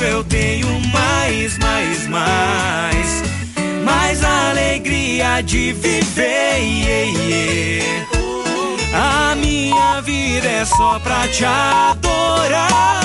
[0.00, 3.22] eu tenho mais, mais, mais.
[3.84, 6.58] Mais alegria de viver.
[6.58, 8.06] Yeah, yeah.
[8.94, 13.01] A minha vida é só pra te adorar.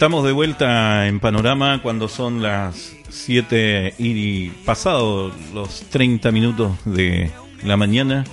[0.00, 7.30] Estamos de vuelta en Panorama cuando son las 7 y pasado los 30 minutos de
[7.64, 8.24] la mañana.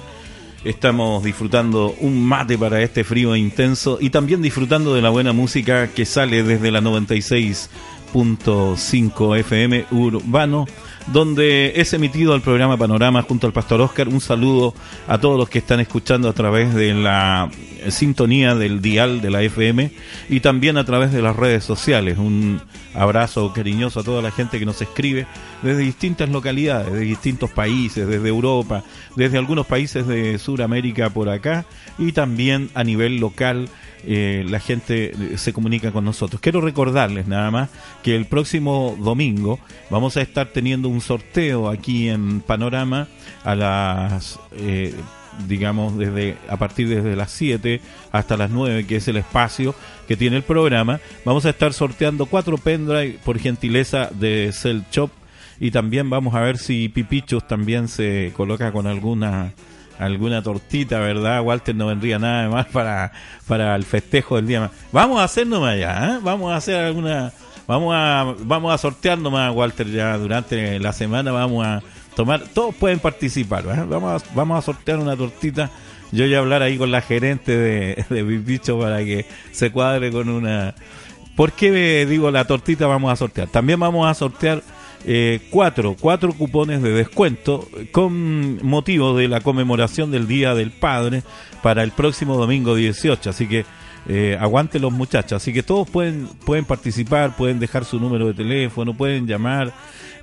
[0.63, 5.89] Estamos disfrutando un mate para este frío intenso y también disfrutando de la buena música
[5.89, 10.67] que sale desde la 96.5 FM Urbano
[11.11, 14.07] donde es emitido el programa Panorama junto al Pastor Oscar.
[14.07, 14.73] Un saludo
[15.07, 17.49] a todos los que están escuchando a través de la
[17.89, 19.91] sintonía del dial de la FM
[20.29, 22.17] y también a través de las redes sociales.
[22.17, 22.61] Un
[22.93, 25.27] abrazo cariñoso a toda la gente que nos escribe
[25.61, 28.83] desde distintas localidades, de distintos países, desde Europa,
[29.15, 31.65] desde algunos países de Sudamérica por acá
[31.97, 33.69] y también a nivel local
[34.05, 36.39] eh, la gente eh, se comunica con nosotros.
[36.39, 37.69] Quiero recordarles nada más
[38.03, 43.07] que el próximo domingo vamos a estar teniendo un sorteo aquí en Panorama
[43.43, 44.39] a las...
[44.53, 44.93] Eh,
[45.47, 47.79] digamos desde a partir desde las 7
[48.11, 49.75] hasta las 9 que es el espacio
[50.07, 55.11] que tiene el programa vamos a estar sorteando cuatro pendrive por gentileza de Cell Shop
[55.59, 59.53] y también vamos a ver si Pipichos también se coloca con alguna
[59.99, 61.41] alguna tortita, ¿verdad?
[61.41, 63.11] Walter no vendría nada más para,
[63.47, 64.71] para el festejo del día.
[64.91, 66.19] Vamos a hacer nomás ya, ¿eh?
[66.21, 67.33] Vamos a hacer alguna...
[67.67, 71.81] Vamos a, vamos a sortear nomás, Walter, ya durante la semana vamos a
[72.15, 72.41] tomar...
[72.53, 73.83] Todos pueden participar, ¿eh?
[73.87, 75.69] Vamos a, vamos a sortear una tortita.
[76.13, 80.11] Yo voy a hablar ahí con la gerente de, de Bicho para que se cuadre
[80.11, 80.75] con una...
[81.35, 83.49] ¿Por qué digo la tortita vamos a sortear?
[83.49, 84.63] También vamos a sortear
[85.05, 91.23] eh, cuatro, cuatro cupones de descuento con motivo de la conmemoración del Día del Padre
[91.61, 93.29] para el próximo domingo 18.
[93.29, 93.65] Así que
[94.07, 95.41] eh, aguante los muchachos.
[95.41, 99.73] Así que todos pueden, pueden participar, pueden dejar su número de teléfono, pueden llamar.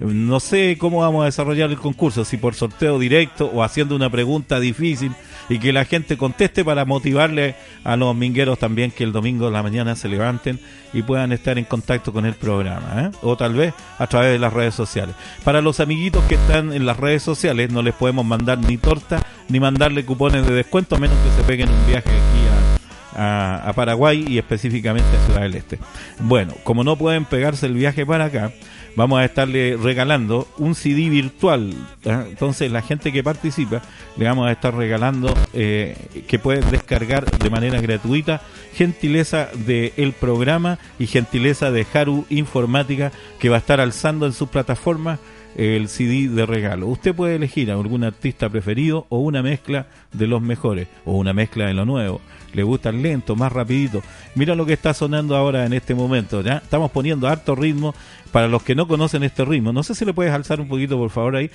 [0.01, 4.11] No sé cómo vamos a desarrollar el concurso, si por sorteo directo o haciendo una
[4.11, 5.13] pregunta difícil
[5.49, 9.53] y que la gente conteste para motivarle a los mingueros también que el domingo de
[9.53, 10.59] la mañana se levanten
[10.93, 13.11] y puedan estar en contacto con el programa, ¿eh?
[13.23, 15.15] o tal vez a través de las redes sociales.
[15.45, 19.25] Para los amiguitos que están en las redes sociales no les podemos mandar ni torta
[19.49, 22.64] ni mandarle cupones de descuento, menos que se peguen un viaje aquí a,
[23.15, 25.79] a Paraguay y específicamente a Ciudad del Este.
[26.21, 28.53] Bueno, como no pueden pegarse el viaje para acá,
[28.97, 31.75] vamos a estarle regalando un CD virtual.
[32.07, 32.25] ¿ah?
[32.29, 33.83] Entonces, la gente que participa,
[34.17, 38.41] le vamos a estar regalando eh, que pueden descargar de manera gratuita
[38.75, 44.49] gentileza del programa y gentileza de Haru Informática que va a estar alzando en sus
[44.49, 45.21] plataformas
[45.57, 46.89] el CD de regalo.
[46.89, 51.33] Usted puede elegir a algún artista preferido o una mezcla de los mejores o una
[51.33, 52.21] mezcla de lo nuevo.
[52.55, 54.03] Le gustan lento, más rapidito.
[54.35, 56.59] Mira lo que está sonando ahora en este momento, ¿ya?
[56.59, 57.95] Estamos poniendo harto ritmo
[58.33, 59.73] para los que no conocen este ritmo.
[59.73, 61.51] No sé si le puedes alzar un poquito, por favor, ahí.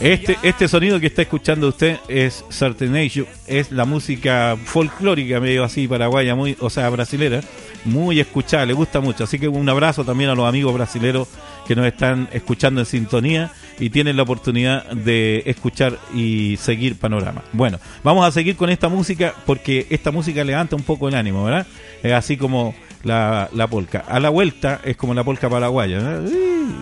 [0.00, 5.88] Este, este sonido que está escuchando usted es Sartenation, es la música folclórica medio así
[5.88, 7.40] paraguaya, muy, o sea, brasilera,
[7.86, 9.24] muy escuchada, le gusta mucho.
[9.24, 11.28] Así que un abrazo también a los amigos brasileros
[11.66, 17.42] que nos están escuchando en sintonía y tienen la oportunidad de escuchar y seguir Panorama.
[17.52, 21.44] Bueno, vamos a seguir con esta música porque esta música levanta un poco el ánimo,
[21.44, 21.66] ¿verdad?
[22.02, 24.04] Es así como la, la polca.
[24.08, 26.20] A la vuelta es como la polca paraguaya,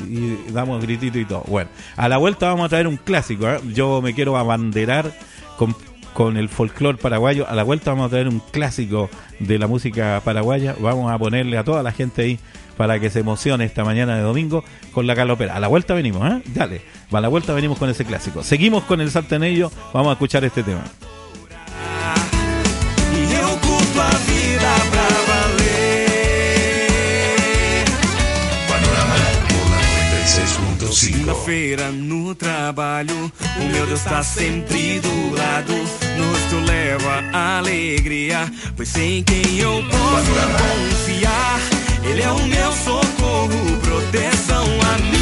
[0.09, 1.45] y damos gritito y todo.
[1.47, 3.49] Bueno, a la vuelta vamos a traer un clásico.
[3.49, 3.61] ¿eh?
[3.73, 5.13] Yo me quiero abanderar
[5.57, 5.75] con,
[6.15, 7.47] con el folclore paraguayo.
[7.49, 10.75] A la vuelta vamos a traer un clásico de la música paraguaya.
[10.81, 12.39] Vamos a ponerle a toda la gente ahí
[12.79, 15.57] para que se emocione esta mañana de domingo con la calopera.
[15.57, 16.43] A la vuelta venimos, ¿eh?
[16.55, 16.81] Dale,
[17.13, 18.43] a la vuelta venimos con ese clásico.
[18.43, 20.85] Seguimos con el sartenello, vamos a escuchar este tema.
[30.95, 35.73] Segunda-feira no trabalho, o meu Deus está sempre do lado.
[36.17, 40.33] Nosso rosto leva alegria, pois sem em quem eu posso
[40.63, 41.61] confiar.
[42.05, 45.14] Ele é o meu socorro, proteção a mim.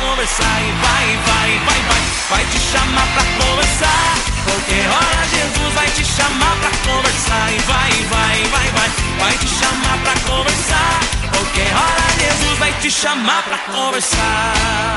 [0.00, 4.14] conversar e vai, vai, vai, vai, vai te chamar pra conversar.
[4.44, 9.48] Qualquer hora Jesus vai te chamar pra conversar e vai, vai, vai, vai, vai te
[9.48, 11.00] chamar pra conversar.
[11.32, 14.96] Qualquer hora Jesus vai te chamar pra conversar.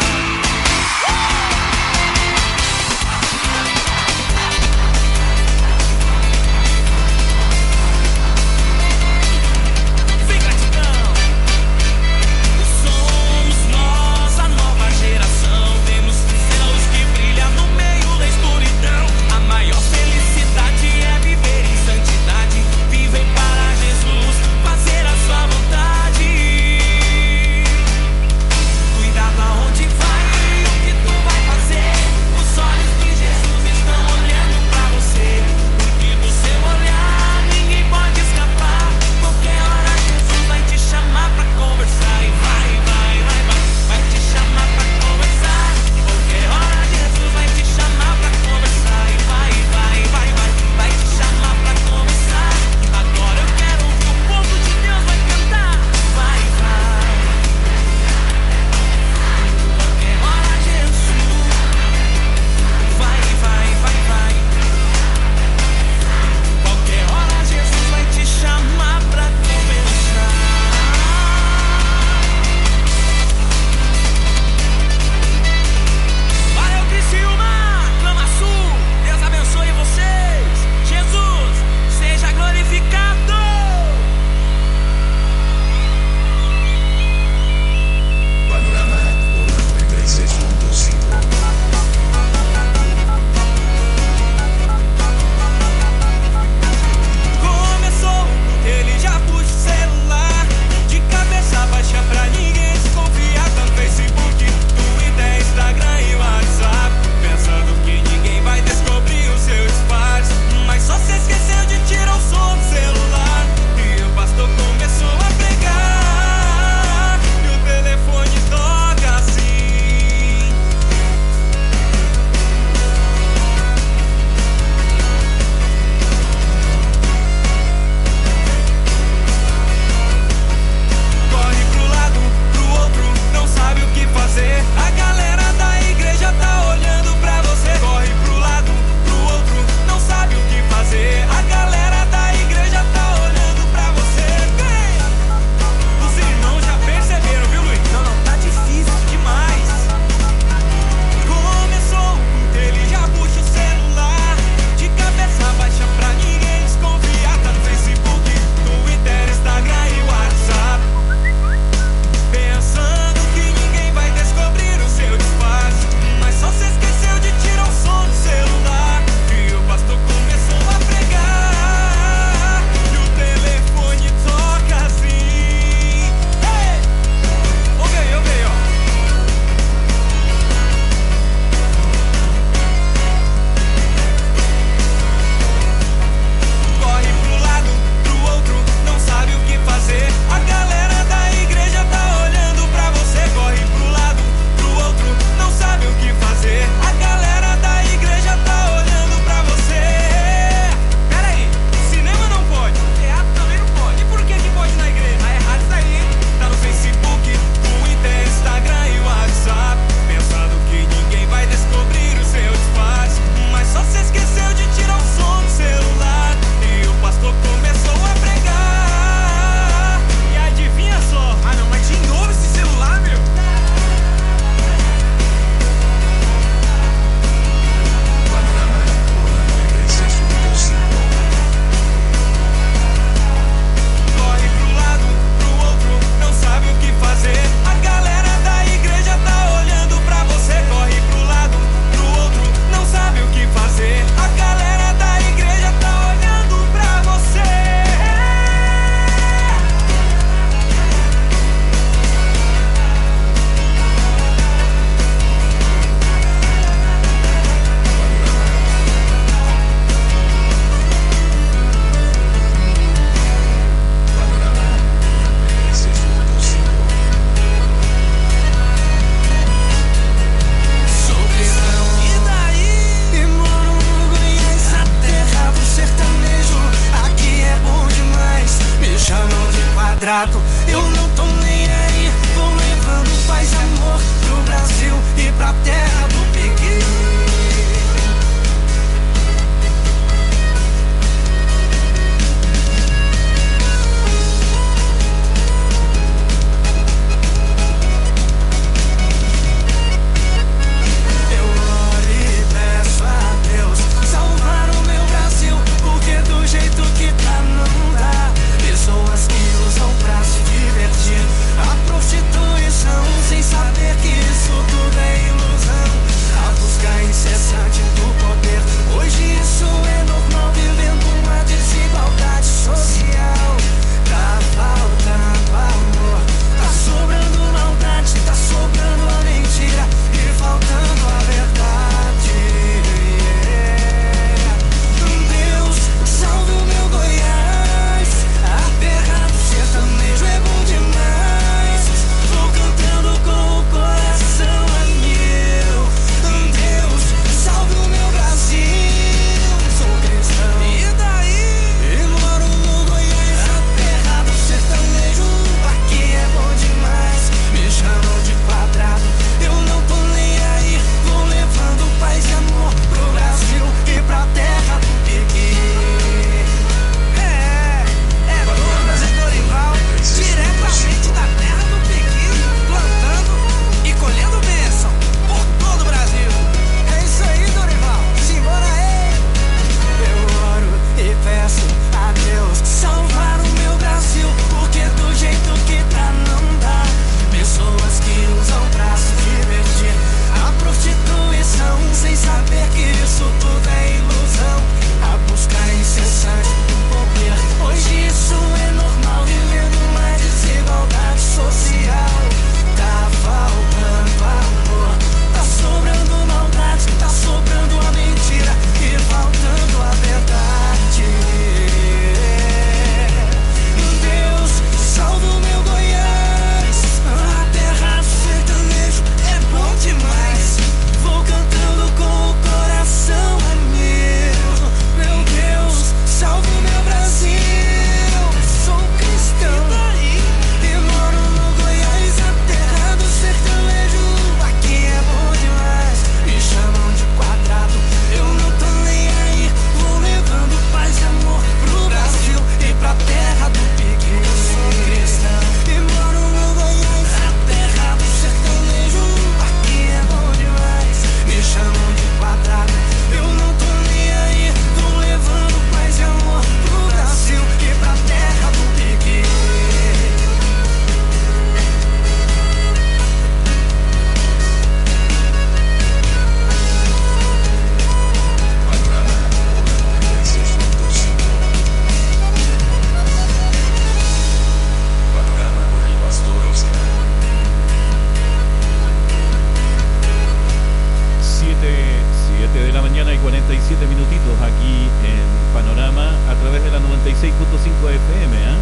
[488.07, 488.57] FM, ¿eh?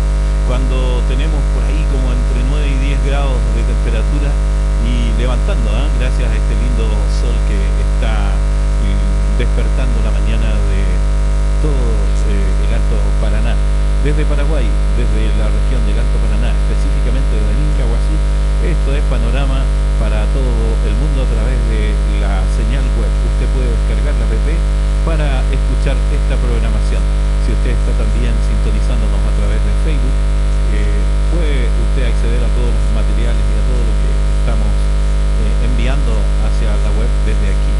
[0.47, 4.31] cuando tenemos por ahí como entre 9 y 10 grados de temperatura
[4.83, 5.87] y levantando, ¿eh?
[5.99, 6.89] gracias a este lindo
[7.21, 10.81] sol que está mm, despertando la mañana de
[11.63, 11.85] todo
[12.27, 13.55] eh, el Alto Paraná.
[14.03, 14.63] Desde Paraguay,
[14.95, 18.15] desde la región del Alto Paraná, específicamente de Incahuasí,
[18.63, 19.67] esto es panorama
[19.99, 20.55] para todo
[20.87, 21.91] el mundo a través de
[22.23, 23.11] la señal web.
[23.11, 24.47] Usted puede descargar la app
[25.03, 27.03] para escuchar esta programación
[27.53, 30.13] usted está también sintonizándonos a través de Facebook,
[30.75, 30.99] eh,
[31.33, 34.09] puede usted acceder a todos los materiales y a todo lo que
[34.41, 36.13] estamos eh, enviando
[36.45, 37.73] hacia la web desde aquí.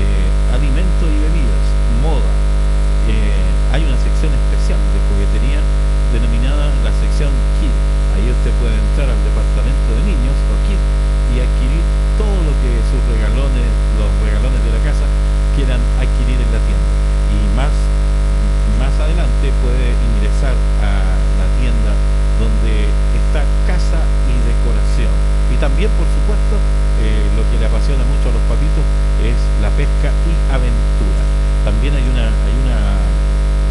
[0.00, 1.64] eh, alimentos y bebidas,
[2.00, 2.32] moda.
[3.12, 5.60] Eh, hay una sección especial de juguetería
[6.14, 7.74] denominada la sección Kid.
[8.16, 10.80] Ahí usted puede entrar al departamento de niños o Kid
[11.34, 11.84] y adquirir
[12.16, 13.68] todo lo que sus regalones,
[14.00, 15.04] los regalones de la casa
[15.52, 16.92] quieran adquirir en la tienda.
[17.28, 17.74] Y más,
[18.80, 21.92] más adelante puede ingresar a la tienda
[22.38, 25.12] donde está casa y decoración.
[25.52, 26.60] Y también, por supuesto,
[27.00, 28.84] eh, lo que le apasiona mucho a los papitos
[29.20, 31.22] es la pesca y aventura.
[31.64, 32.78] También hay una, hay una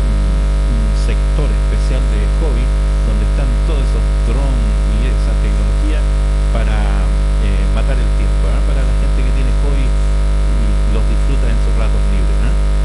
[0.05, 2.65] un, sector especial de hobby
[3.05, 6.01] donde están todos esos drones y esa tecnología
[6.49, 7.05] para
[7.45, 8.57] eh, matar el tiempo, ¿eh?
[8.65, 10.65] para la gente que tiene hobby y
[10.97, 12.25] los disfruta en sus ratos libres.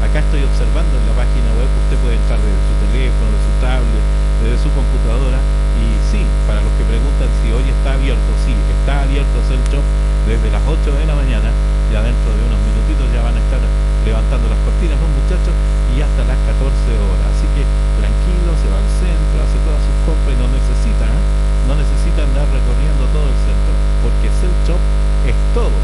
[0.05, 3.53] Acá estoy observando en la página web, usted puede entrar desde su teléfono, de su
[3.57, 4.05] tablet,
[4.45, 5.41] desde su computadora
[5.79, 9.85] y sí, para los que preguntan si hoy está abierto, sí, está abierto el shop
[10.27, 11.49] desde las 8 de la mañana,
[11.91, 13.59] ya dentro de unos minutitos ya van a estar
[14.05, 15.53] levantando las cortinas los muchachos
[15.91, 16.61] y hasta las 14
[17.01, 17.25] horas.
[17.31, 17.63] Así que
[17.97, 21.23] tranquilo, se va al centro, hace todas sus compras y no necesitan, ¿eh?
[21.65, 23.73] no necesitan andar recorriendo todo el centro,
[24.05, 24.81] porque el shop
[25.25, 25.77] es todo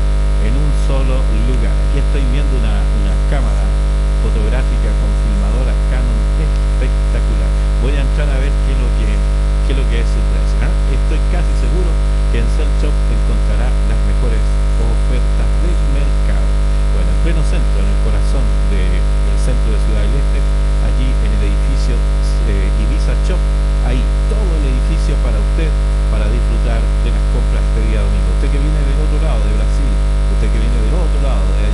[0.45, 1.73] en un solo lugar.
[1.89, 3.65] Aquí estoy viendo una, una cámara
[4.21, 7.49] fotográfica con filmadora Canon espectacular.
[7.81, 9.36] Voy a entrar a ver qué es lo que es
[9.67, 10.55] qué lo que es el price.
[10.63, 10.71] ¿ah?
[10.87, 11.91] Estoy casi seguro
[12.31, 14.39] que en Cell Shop encontrará las mejores
[14.79, 16.47] ofertas del mercado.
[16.95, 20.39] Bueno, en pleno centro, en el corazón del centro de Ciudad del Este,
[20.87, 21.99] allí en el edificio
[22.47, 23.41] eh, Ibiza Shop,
[23.83, 23.99] hay
[24.31, 25.67] todo el edificio para usted,
[26.07, 28.39] para disfrutar de las compras este día domingo.
[28.39, 29.91] Usted que viene del otro lado de Brasil,
[30.31, 31.66] usted que viene del otro lado de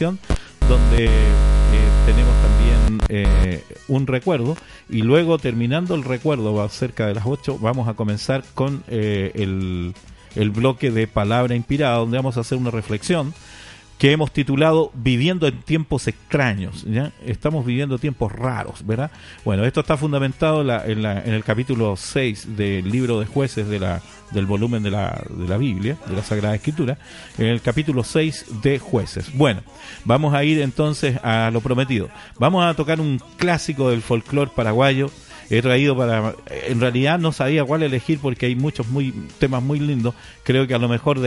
[0.00, 1.10] donde eh,
[2.06, 4.56] tenemos también eh, un recuerdo.
[4.88, 9.94] Y luego terminando el recuerdo cerca de las 8 vamos a comenzar con eh, el,
[10.36, 13.34] el bloque de palabra inspirada donde vamos a hacer una reflexión
[14.00, 16.84] que hemos titulado Viviendo en tiempos extraños.
[16.84, 17.12] ¿ya?
[17.26, 19.10] Estamos viviendo tiempos raros, ¿verdad?
[19.44, 23.68] Bueno, esto está fundamentado la- en, la- en el capítulo 6 del libro de jueces
[23.68, 26.96] de la, del volumen de la, de la Biblia, de la Sagrada Escritura,
[27.36, 29.36] en el capítulo 6 de jueces.
[29.36, 29.60] Bueno,
[30.06, 32.08] vamos a ir entonces a lo prometido.
[32.38, 35.10] Vamos a tocar un clásico del folclore paraguayo.
[35.50, 36.34] He traído para...
[36.68, 40.14] En realidad no sabía cuál elegir porque hay muchos muy temas muy lindos.
[40.44, 41.20] Creo que a lo mejor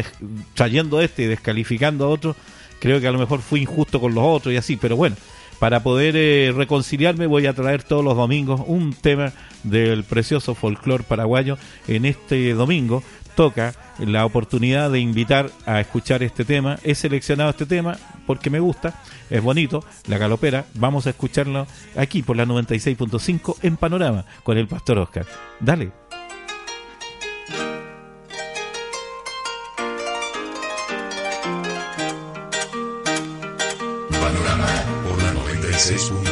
[0.56, 2.36] trayendo este y descalificando a otro,
[2.84, 5.16] creo que a lo mejor fui injusto con los otros y así, pero bueno,
[5.58, 9.32] para poder eh, reconciliarme voy a traer todos los domingos un tema
[9.64, 11.58] del precioso folclore paraguayo.
[11.88, 13.02] En este domingo
[13.38, 16.78] toca la oportunidad de invitar a escuchar este tema.
[16.84, 20.66] He seleccionado este tema porque me gusta, es bonito, la galopera.
[20.74, 21.66] Vamos a escucharlo
[21.96, 25.26] aquí por la 96.5 en Panorama con el Pastor Oscar.
[25.62, 26.03] Dale.
[35.92, 36.23] La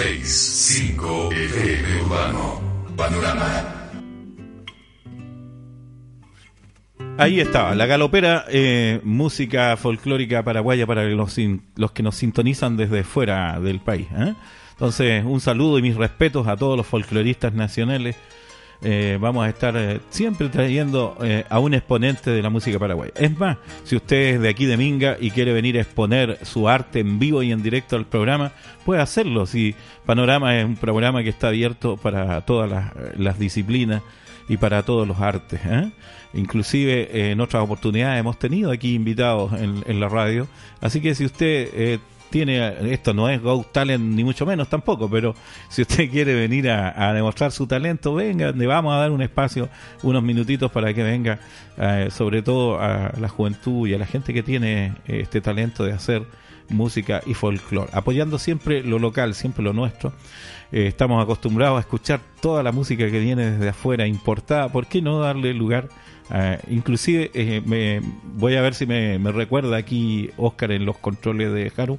[0.00, 0.24] 96.5.
[0.24, 2.60] cinco FM Urbano.
[2.96, 3.64] Panorama.
[7.18, 11.36] Ahí estaba, la galopera, eh, música folclórica paraguaya para los,
[11.76, 14.06] los que nos sintonizan desde fuera del país.
[14.16, 14.34] ¿eh?
[14.70, 18.16] Entonces, un saludo y mis respetos a todos los folcloristas nacionales.
[18.82, 23.12] Eh, vamos a estar eh, siempre trayendo eh, a un exponente de la música paraguaya.
[23.14, 26.68] Es más, si usted es de aquí de Minga y quiere venir a exponer su
[26.68, 28.52] arte en vivo y en directo al programa,
[28.84, 29.44] puede hacerlo.
[29.46, 29.74] Si
[30.06, 34.02] Panorama es un programa que está abierto para todas las, las disciplinas
[34.50, 35.60] y para todos los artes.
[35.64, 35.92] ¿eh?
[36.34, 40.48] Inclusive eh, en otras oportunidades hemos tenido aquí invitados en, en la radio.
[40.80, 41.98] Así que si usted eh,
[42.30, 45.34] tiene, esto no es Go Talent ni mucho menos tampoco, pero
[45.68, 49.68] si usted quiere venir a, demostrar su talento, venga, le vamos a dar un espacio,
[50.02, 51.40] unos minutitos para que venga,
[51.76, 55.84] eh, sobre todo a la juventud y a la gente que tiene eh, este talento
[55.84, 56.24] de hacer
[56.68, 60.12] música y folclore, apoyando siempre lo local, siempre lo nuestro.
[60.72, 64.68] Eh, estamos acostumbrados a escuchar toda la música que viene desde afuera, importada.
[64.68, 65.88] ¿Por qué no darle lugar?
[66.30, 68.00] A- inclusive, eh, me,
[68.34, 71.98] voy a ver si me, recuerda aquí Oscar en los controles de Haru.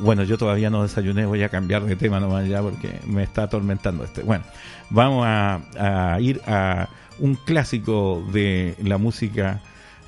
[0.00, 3.44] Bueno, yo todavía no desayuné, voy a cambiar de tema nomás ya porque me está
[3.44, 4.22] atormentando este.
[4.22, 4.44] Bueno,
[4.90, 6.88] vamos a, a ir a
[7.18, 9.60] un clásico de la música.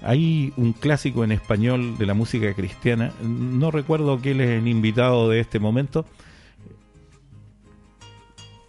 [0.03, 3.13] Hay un clásico en español de la música cristiana.
[3.23, 6.05] No recuerdo quién es el invitado de este momento.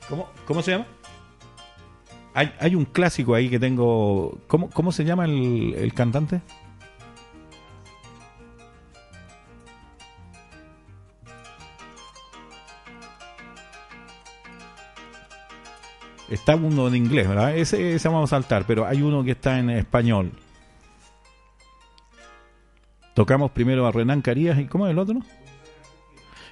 [0.09, 0.85] ¿Cómo, cómo se llama?
[2.33, 4.37] Hay, hay un clásico ahí que tengo.
[4.47, 6.41] ¿Cómo, cómo se llama el, el cantante?
[16.29, 17.55] Está uno en inglés, ¿verdad?
[17.55, 20.31] Ese, ese vamos a saltar, pero hay uno que está en español.
[23.13, 25.19] Tocamos primero a Renan Carías y ¿cómo es el otro?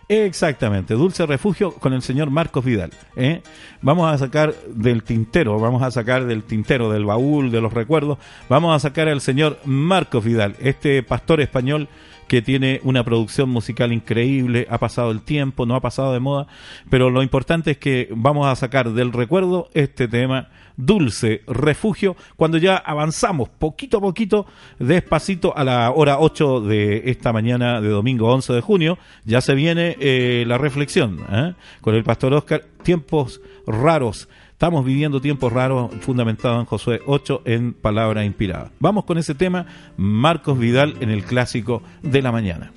[0.10, 2.92] Exactamente, Dulce Refugio con el señor Marcos Vidal.
[3.16, 3.42] ¿eh?
[3.82, 8.18] Vamos a sacar del tintero, vamos a sacar del tintero, del baúl, de los recuerdos,
[8.50, 11.88] vamos a sacar al señor Marcos Vidal, este pastor español
[12.28, 16.48] que tiene una producción musical increíble, ha pasado el tiempo, no ha pasado de moda,
[16.90, 22.58] pero lo importante es que vamos a sacar del recuerdo este tema Dulce Refugio, cuando
[22.58, 24.46] ya avanzamos poquito a poquito,
[24.80, 29.56] despacito a la hora 8 de esta mañana de domingo 11 de junio, ya se
[29.56, 31.54] viene eh, la reflexión ¿eh?
[31.82, 34.28] con el pastor Oscar, tiempos raros.
[34.52, 38.72] Estamos viviendo tiempos raros fundamentados en Josué 8 en palabra inspirada.
[38.80, 39.66] Vamos con ese tema,
[39.98, 42.72] Marcos Vidal en el clásico de la mañana.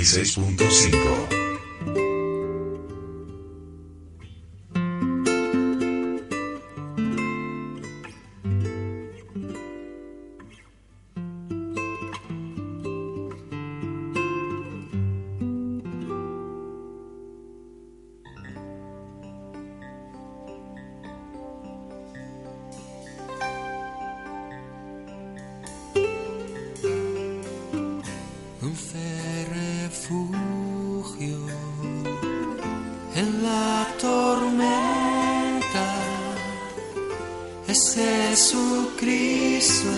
[0.00, 1.39] 96.5.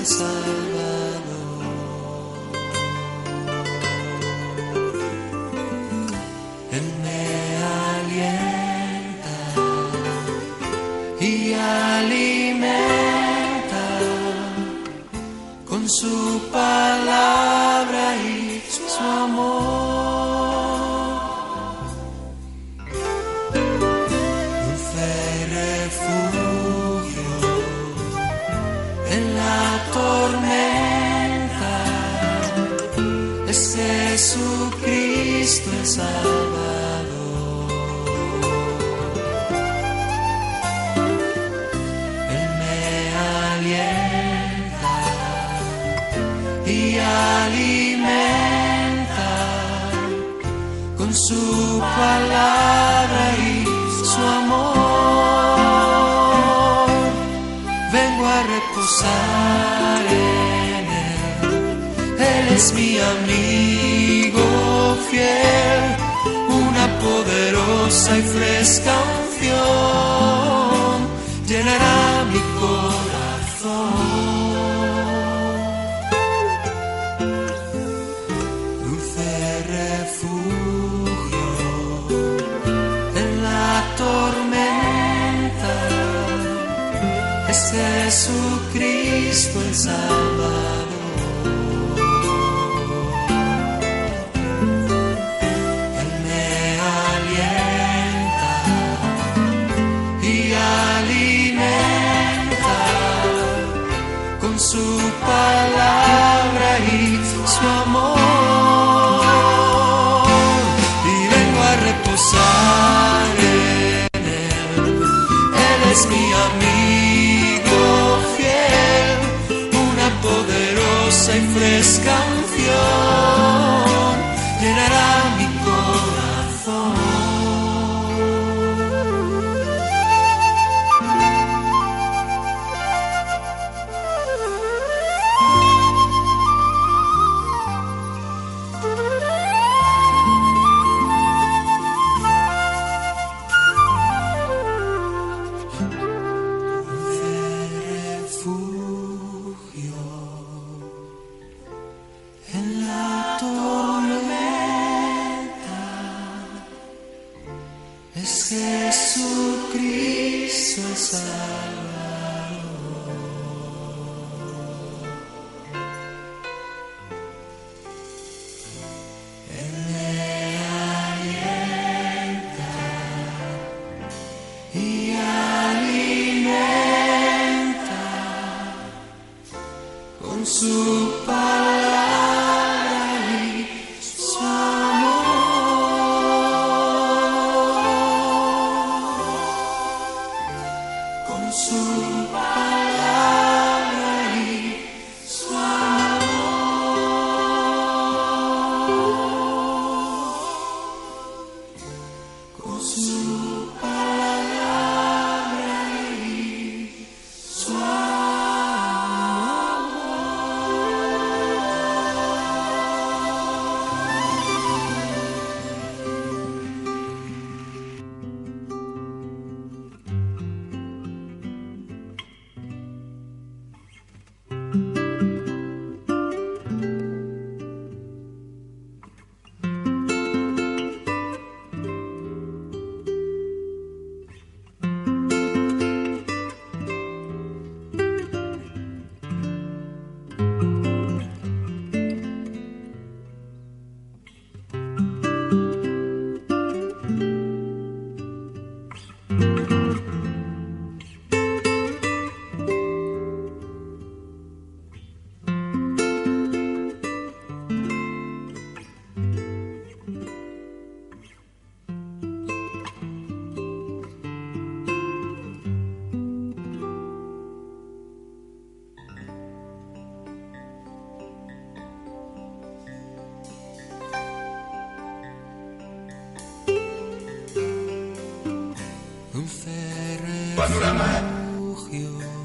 [0.02, 0.71] Jesucristo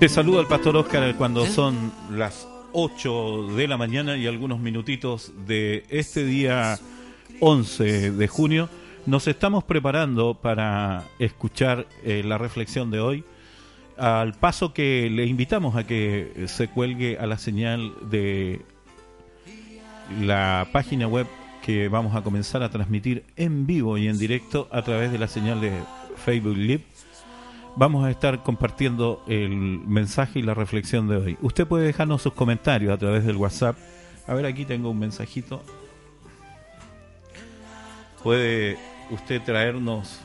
[0.07, 5.33] Te saluda el pastor Oscar cuando son las 8 de la mañana y algunos minutitos
[5.45, 6.79] de este día
[7.41, 8.69] 11 de junio.
[9.05, 13.25] Nos estamos preparando para escuchar eh, la reflexión de hoy,
[13.97, 18.61] al paso que le invitamos a que se cuelgue a la señal de
[20.21, 21.27] la página web
[21.61, 25.27] que vamos a comenzar a transmitir en vivo y en directo a través de la
[25.27, 25.73] señal de
[26.15, 26.83] Facebook Live
[27.77, 31.37] vamos a estar compartiendo el mensaje y la reflexión de hoy.
[31.41, 33.77] Usted puede dejarnos sus comentarios a través del WhatsApp.
[34.25, 35.61] A ver, aquí tengo un mensajito.
[38.23, 38.77] Puede
[39.11, 40.21] usted traernos...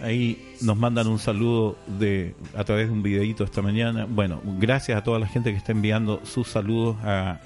[0.00, 4.06] Ahí nos mandan un saludo de a través de un videito esta mañana.
[4.08, 7.38] Bueno, gracias a toda la gente que está enviando sus saludos a,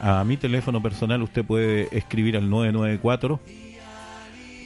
[0.00, 1.22] a mi teléfono personal.
[1.22, 3.40] Usted puede escribir al 994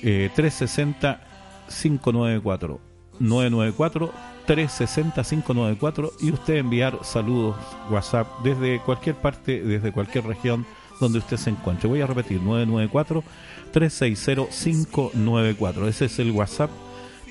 [0.02, 1.20] eh, 360
[1.68, 2.81] 594
[3.18, 4.12] 994
[4.46, 7.57] 360 594 y usted enviar saludos
[7.90, 10.66] WhatsApp desde cualquier parte, desde cualquier región
[11.00, 11.88] donde usted se encuentre.
[11.88, 13.24] Voy a repetir 994
[13.72, 15.88] 360 594.
[15.88, 16.70] Ese es el WhatsApp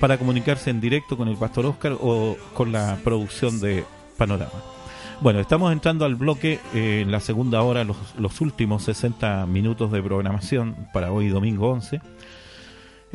[0.00, 3.84] para comunicarse en directo con el Pastor Oscar o con la producción de
[4.16, 4.76] Panorama.
[5.20, 10.02] Bueno, estamos entrando al bloque eh, en la segunda hora, los, últimos 60 minutos de
[10.02, 12.02] programación para hoy domingo 11.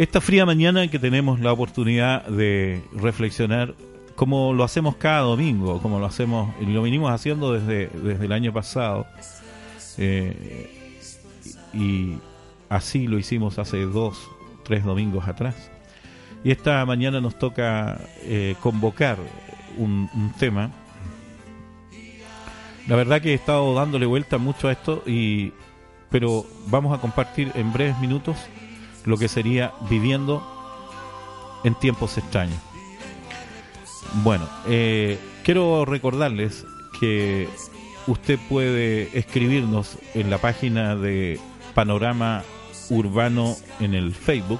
[0.01, 3.75] Esta fría mañana que tenemos la oportunidad de reflexionar
[4.15, 8.51] como lo hacemos cada domingo, como lo hacemos lo venimos haciendo desde, desde el año
[8.51, 9.05] pasado.
[9.99, 10.97] eh,
[11.71, 12.15] y
[12.67, 14.27] así lo hicimos hace dos,
[14.63, 15.69] tres domingos atrás.
[16.43, 19.19] Y esta mañana nos toca eh, convocar
[19.77, 20.71] un, un tema.
[22.87, 25.53] La verdad que he estado dándole vuelta mucho a esto, y,
[26.09, 28.47] pero vamos a compartir en breves minutos
[29.05, 30.43] lo que sería viviendo
[31.63, 32.59] en tiempos extraños.
[34.23, 36.65] Bueno, eh, quiero recordarles
[36.99, 37.47] que
[38.07, 41.39] usted puede escribirnos en la página de
[41.73, 42.43] Panorama
[42.89, 44.59] Urbano en el Facebook,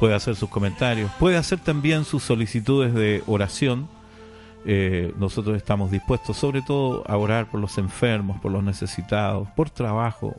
[0.00, 3.88] puede hacer sus comentarios, puede hacer también sus solicitudes de oración.
[4.64, 9.70] Eh, nosotros estamos dispuestos sobre todo a orar por los enfermos, por los necesitados, por
[9.70, 10.36] trabajo,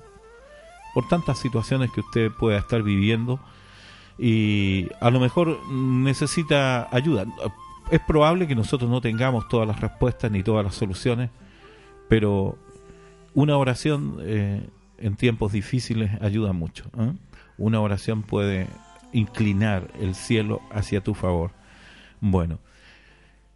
[0.93, 3.39] por tantas situaciones que usted pueda estar viviendo
[4.17, 7.25] y a lo mejor necesita ayuda.
[7.89, 11.29] Es probable que nosotros no tengamos todas las respuestas ni todas las soluciones,
[12.07, 12.57] pero
[13.33, 14.67] una oración eh,
[14.97, 16.85] en tiempos difíciles ayuda mucho.
[16.97, 17.13] ¿eh?
[17.57, 18.67] Una oración puede
[19.13, 21.51] inclinar el cielo hacia tu favor.
[22.21, 22.59] Bueno,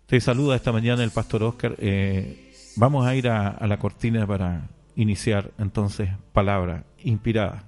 [0.06, 1.76] te saluda esta mañana el pastor Oscar.
[1.80, 7.64] Eh, vamos a ir a, la cortina para iniciar entonces palabra inspirada.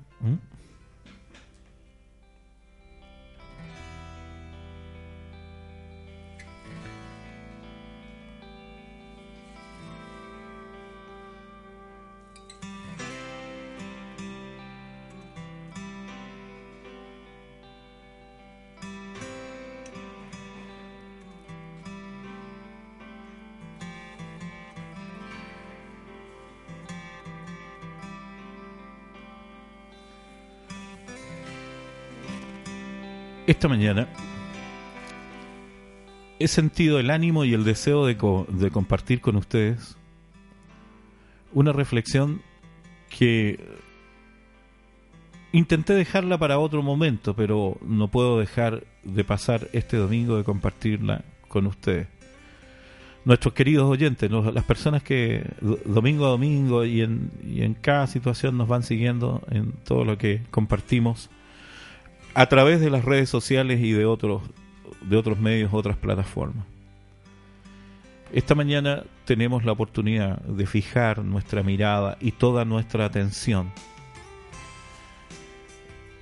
[33.48, 34.08] Esta mañana
[36.40, 38.16] he sentido el ánimo y el deseo de,
[38.50, 39.98] de, compartir con ustedes
[41.54, 42.42] una reflexión
[43.10, 43.60] que
[45.54, 51.24] intenté dejarla para otro momento, pero no puedo dejar de pasar este domingo de compartirla
[51.48, 52.08] con ustedes.
[53.24, 55.44] Nuestros queridos oyentes, las personas que
[55.86, 60.18] domingo a domingo y en, y en cada situación nos van siguiendo en todo lo
[60.18, 61.30] que compartimos
[62.36, 64.42] a través de las redes sociales y de otros,
[65.02, 66.66] de otros medios, otras plataformas.
[68.34, 73.72] Esta mañana tenemos la oportunidad de fijar nuestra mirada y toda nuestra atención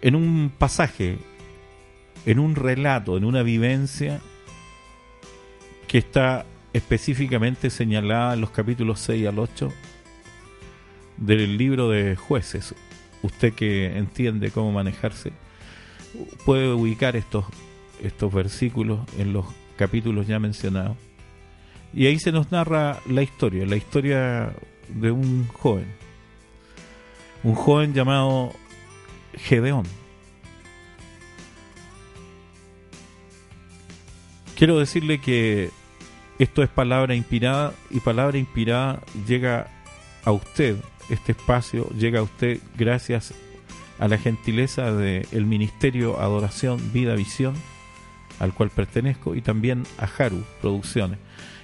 [0.03, 1.17] en un pasaje,
[2.27, 4.21] en un relato, en una vivencia
[5.87, 9.73] que está específicamente señalada en los capítulos 6 al 8
[11.17, 12.75] del libro de jueces.
[13.23, 15.31] Usted que entiende cómo manejarse
[16.45, 17.45] puede ubicar estos,
[18.01, 19.45] estos versículos en los
[19.77, 20.97] capítulos ya mencionados.
[21.93, 24.53] Y ahí se nos narra la historia, la historia
[24.89, 25.85] de un joven,
[27.43, 28.51] un joven llamado
[29.35, 29.85] Gedeón.
[34.55, 35.69] Quiero decirle que
[36.39, 39.67] esto es palabra inspirada y palabra inspirada llega
[40.23, 40.77] a usted,
[41.09, 43.33] este espacio llega a usted gracias
[43.99, 47.55] a la gentileza del el Ministerio Adoración Vida Visión,
[48.39, 51.19] al cual pertenezco, y también a Haru Producciones.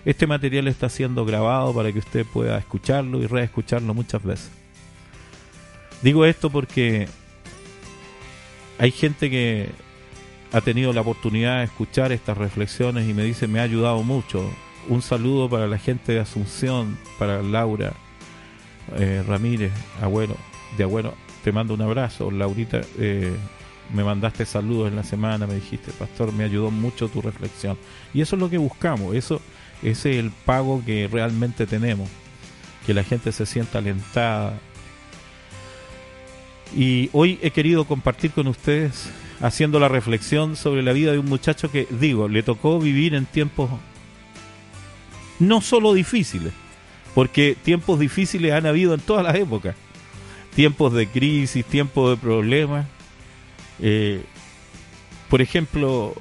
[0.06, 4.50] Este material está siendo grabado para que usted pueda escucharlo y reescucharlo muchas veces.
[6.02, 7.08] Digo esto porque
[8.78, 9.70] hay gente que
[10.54, 14.50] ha tenido la oportunidad de escuchar estas reflexiones y me dice me ha ayudado mucho.
[14.88, 17.94] Un saludo para la gente de Asunción, para Laura
[18.96, 20.38] eh, Ramírez, abuelo,
[20.78, 22.32] de abuelo te mando un abrazo.
[22.32, 23.34] Laurita, eh,
[23.94, 27.78] me mandaste saludos en la semana, me dijiste, pastor, me ayudó mucho tu reflexión.
[28.14, 29.42] Y eso es lo que buscamos, eso
[29.82, 32.10] ese es el pago que realmente tenemos,
[32.86, 34.60] que la gente se sienta alentada.
[36.76, 39.10] Y hoy he querido compartir con ustedes,
[39.42, 43.26] haciendo la reflexión sobre la vida de un muchacho que, digo, le tocó vivir en
[43.26, 43.70] tiempos
[45.40, 46.52] no solo difíciles,
[47.16, 49.76] porque tiempos difíciles han habido en todas las épocas
[50.60, 52.86] tiempos de crisis, tiempos de problemas.
[53.82, 54.22] Eh,
[55.30, 56.14] por ejemplo,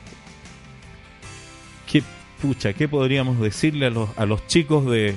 [1.91, 2.05] ¿qué,
[2.41, 5.16] pucha, ¿qué podríamos decirle a los, a los chicos de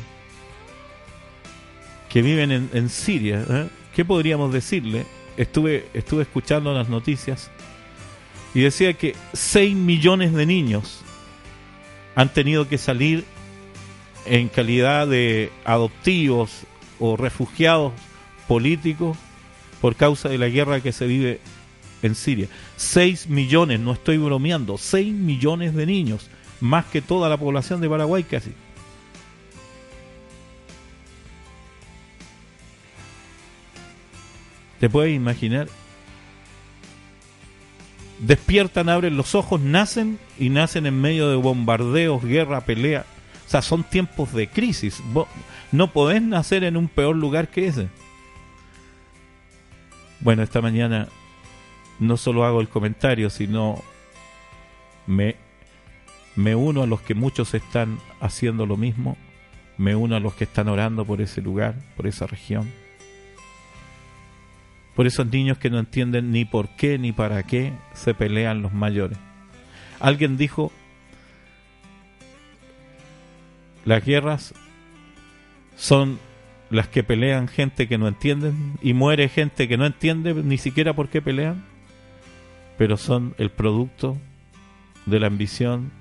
[2.10, 3.46] que viven en, Siria?
[3.48, 3.68] Eh?
[3.96, 5.06] ¿Qué podríamos decirle?
[5.38, 7.52] Estuve, estuve escuchando las noticias
[8.56, 11.02] y decía que 6 millones de niños
[12.16, 13.24] han tenido que salir
[14.26, 16.64] en calidad de adoptivos
[17.00, 17.94] o refugiados
[18.52, 19.18] políticos
[19.80, 21.40] por causa de la guerra que se vive
[22.02, 22.50] en Siria.
[22.76, 26.30] 6 millones, no estoy bromeando, 6 millones de niños,
[26.60, 28.52] más que toda la población de Paraguay casi.
[34.82, 35.70] ¿Te puedes imaginar?
[38.20, 43.06] Despiertan, abren los ojos, nacen y nacen en medio de bombardeos, guerra, pelea.
[43.48, 45.02] O sea, son tiempos de crisis.
[45.72, 47.88] no podés nacer en un peor lugar que ese.
[50.22, 51.08] Bueno, esta mañana
[52.00, 53.82] no solo hago el comentario, sino
[55.08, 55.36] me
[56.36, 59.18] Me uno a los que muchos están haciendo lo mismo.
[59.78, 62.72] Me uno a los que están orando por ese lugar, por esa región.
[64.96, 68.74] Por esos niños que no entienden ni por qué ni para qué se pelean los
[68.74, 69.18] mayores.
[70.00, 70.72] Alguien dijo,
[73.86, 74.54] las guerras
[75.76, 76.20] son
[76.72, 80.96] las que pelean gente que no entienden y muere gente que no entiende ni siquiera
[80.96, 81.66] por qué pelean,
[82.78, 84.18] pero son el producto
[85.06, 85.92] de la ambición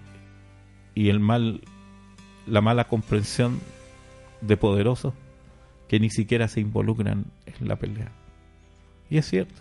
[0.94, 1.60] y el mal
[2.46, 3.60] la mala comprensión
[4.40, 5.12] de poderosos
[5.88, 8.12] que ni siquiera se involucran en la pelea.
[9.10, 9.60] Y es cierto.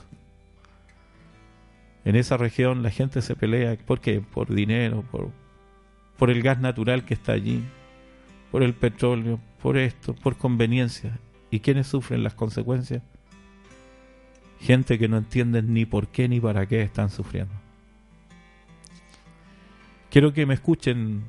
[2.06, 5.32] En esa región la gente se pelea porque por dinero, por
[6.20, 7.64] por el gas natural que está allí,
[8.52, 11.20] por el petróleo, por esto, por conveniencia.
[11.52, 13.02] ¿Y quiénes sufren las consecuencias?
[14.60, 17.54] Gente que no entienden ni por qué ni para qué están sufriendo.
[20.10, 21.24] Quiero que me escuchen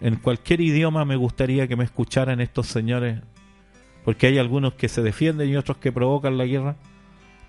[0.00, 3.20] en cualquier idioma me gustaría que me escucharan estos señores,
[4.04, 6.76] porque hay algunos que se defienden y otros que provocan la guerra.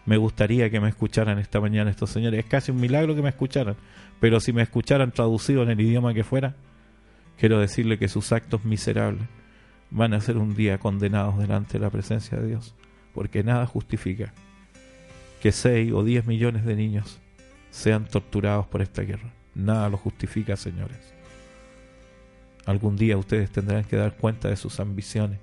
[0.05, 2.39] Me gustaría que me escucharan esta mañana estos señores.
[2.39, 3.75] Es casi un milagro que me escucharan,
[4.19, 6.55] pero si me escucharan traducido en el idioma que fuera,
[7.37, 9.27] quiero decirle que sus actos miserables
[9.89, 12.75] van a ser un día condenados delante de la presencia de Dios,
[13.13, 14.33] porque nada justifica
[15.41, 17.19] que 6 o 10 millones de niños
[17.69, 19.31] sean torturados por esta guerra.
[19.55, 21.13] Nada lo justifica, señores.
[22.65, 25.39] Algún día ustedes tendrán que dar cuenta de sus ambiciones,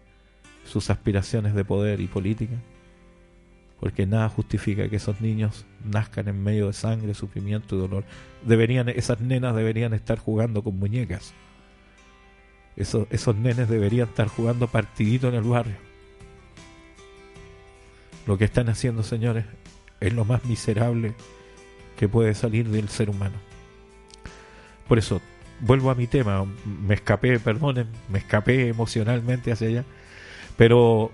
[0.65, 2.57] sus aspiraciones de poder y política,
[3.81, 8.05] porque nada justifica que esos niños nazcan en medio de sangre, sufrimiento y dolor.
[8.45, 11.35] Deberían, esas nenas deberían estar jugando con muñecas
[12.77, 15.77] esos, esos nenes deberían estar jugando partidito en el barrio.
[18.27, 19.45] Lo que están haciendo, señores,
[20.01, 21.15] es lo más miserable
[21.97, 23.37] que puede salir del ser humano.
[24.89, 25.21] Por eso,
[25.61, 29.85] vuelvo a mi tema, me escapé, perdonen, me escapé emocionalmente hacia allá,
[30.57, 31.13] pero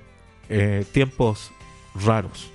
[0.48, 1.52] eh, tiempos
[1.94, 2.50] raros.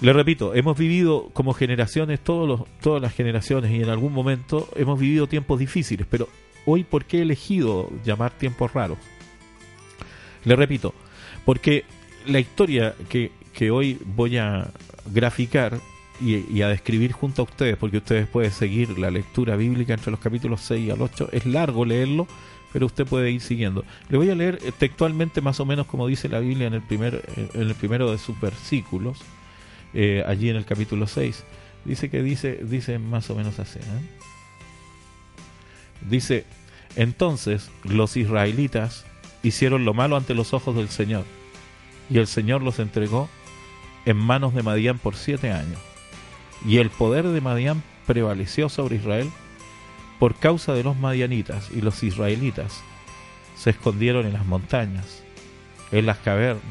[0.00, 4.68] Le repito, hemos vivido como generaciones, todos los, todas las generaciones, y en algún momento
[4.76, 6.28] hemos vivido tiempos difíciles, pero
[6.70, 8.98] hoy por qué he elegido llamar tiempos raros.
[10.44, 10.94] Le repito,
[11.46, 11.84] porque
[12.26, 13.30] la historia que,
[13.70, 14.70] hoy voy a
[15.06, 15.80] graficar
[16.20, 20.20] y, a describir junto a ustedes, porque ustedes pueden seguir la lectura bíblica entre los
[20.20, 22.28] capítulos 6 al 8, es largo leerlo,
[22.72, 23.84] pero usted puede ir siguiendo.
[24.10, 27.24] Le voy a leer textualmente más o menos como dice la Biblia en el, primer,
[27.54, 29.20] en el primero de sus versículos,
[29.94, 31.44] eh, allí en el capítulo 6.
[31.86, 33.78] Dice que dice, dice más o menos así.
[33.78, 34.28] ¿eh?
[36.08, 36.44] Dice,
[36.98, 39.06] entonces los israelitas
[39.44, 41.24] hicieron lo malo ante los ojos del Señor,
[42.10, 43.28] y el Señor los entregó
[44.04, 45.78] en manos de Madián por siete años.
[46.66, 49.30] Y el poder de Madián prevaleció sobre Israel
[50.18, 52.82] por causa de los madianitas, y los israelitas
[53.56, 55.22] se escondieron en las montañas,
[55.92, 56.64] en las cavernas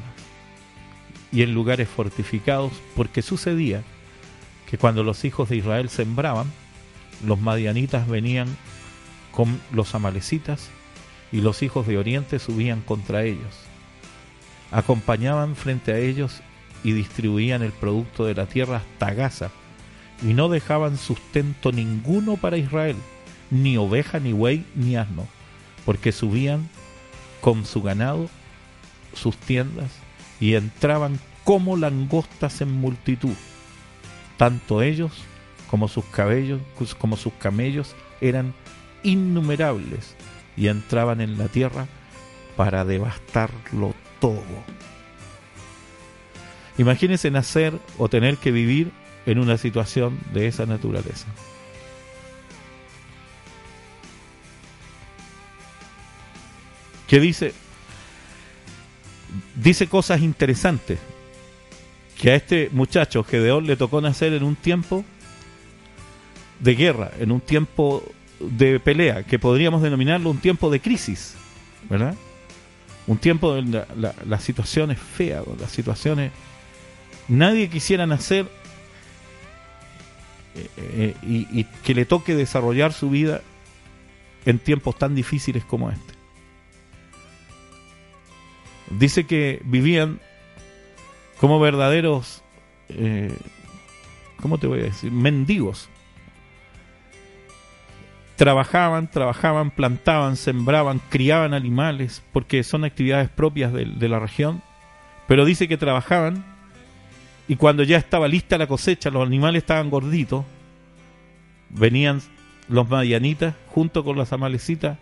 [1.32, 3.82] y en lugares fortificados, porque sucedía
[4.70, 6.52] que cuando los hijos de Israel sembraban,
[7.26, 8.48] los madianitas venían
[9.38, 10.70] con los amalecitas
[11.32, 13.68] y los hijos de Oriente subían contra ellos.
[14.72, 16.42] Acompañaban frente a ellos
[16.84, 19.52] y distribuían el producto de la tierra hasta Gaza,
[20.24, 22.96] y no dejaban sustento ninguno para Israel,
[23.52, 25.28] ni oveja, ni buey, ni asno,
[25.86, 26.68] porque subían
[27.40, 28.32] con su ganado,
[29.14, 29.92] sus tiendas,
[30.40, 33.36] y entraban como langostas en multitud.
[34.38, 35.12] Tanto ellos
[35.70, 36.60] como sus cabellos,
[36.98, 38.56] como sus camellos eran
[39.08, 40.16] innumerables
[40.58, 41.88] y entraban en la tierra
[42.58, 44.44] para devastarlo todo.
[46.78, 48.92] Imagínense nacer o tener que vivir
[49.26, 51.28] en una situación de esa naturaleza.
[57.08, 57.54] Que dice,
[59.56, 61.00] dice cosas interesantes,
[62.20, 65.06] que a este muchacho Gedeón le tocó nacer en un tiempo
[66.60, 68.04] de guerra, en un tiempo
[68.40, 71.36] de pelea, que podríamos denominarlo un tiempo de crisis,
[71.90, 72.16] ¿verdad?
[73.08, 73.86] Un tiempo donde
[74.26, 76.32] la, situación es fea, las situaciones...
[77.30, 78.48] Nadie quisiera nacer
[80.56, 83.42] eh, eh, y, y que le toque desarrollar su vida
[84.46, 86.14] en tiempos tan difíciles como este.
[88.90, 90.22] Dice que vivían
[91.40, 92.44] como verdaderos,
[92.90, 93.36] eh,
[94.42, 95.12] ¿cómo te voy a decir?
[95.12, 95.90] Mendigos
[98.38, 104.62] trabajaban, trabajaban, plantaban, sembraban, criaban animales, porque son actividades propias de, la región,
[105.28, 106.46] pero dice que trabajaban
[107.48, 110.46] y cuando ya estaba lista la cosecha, los animales estaban gorditos,
[111.70, 112.22] venían
[112.70, 115.00] los madianitas junto con los amalecitas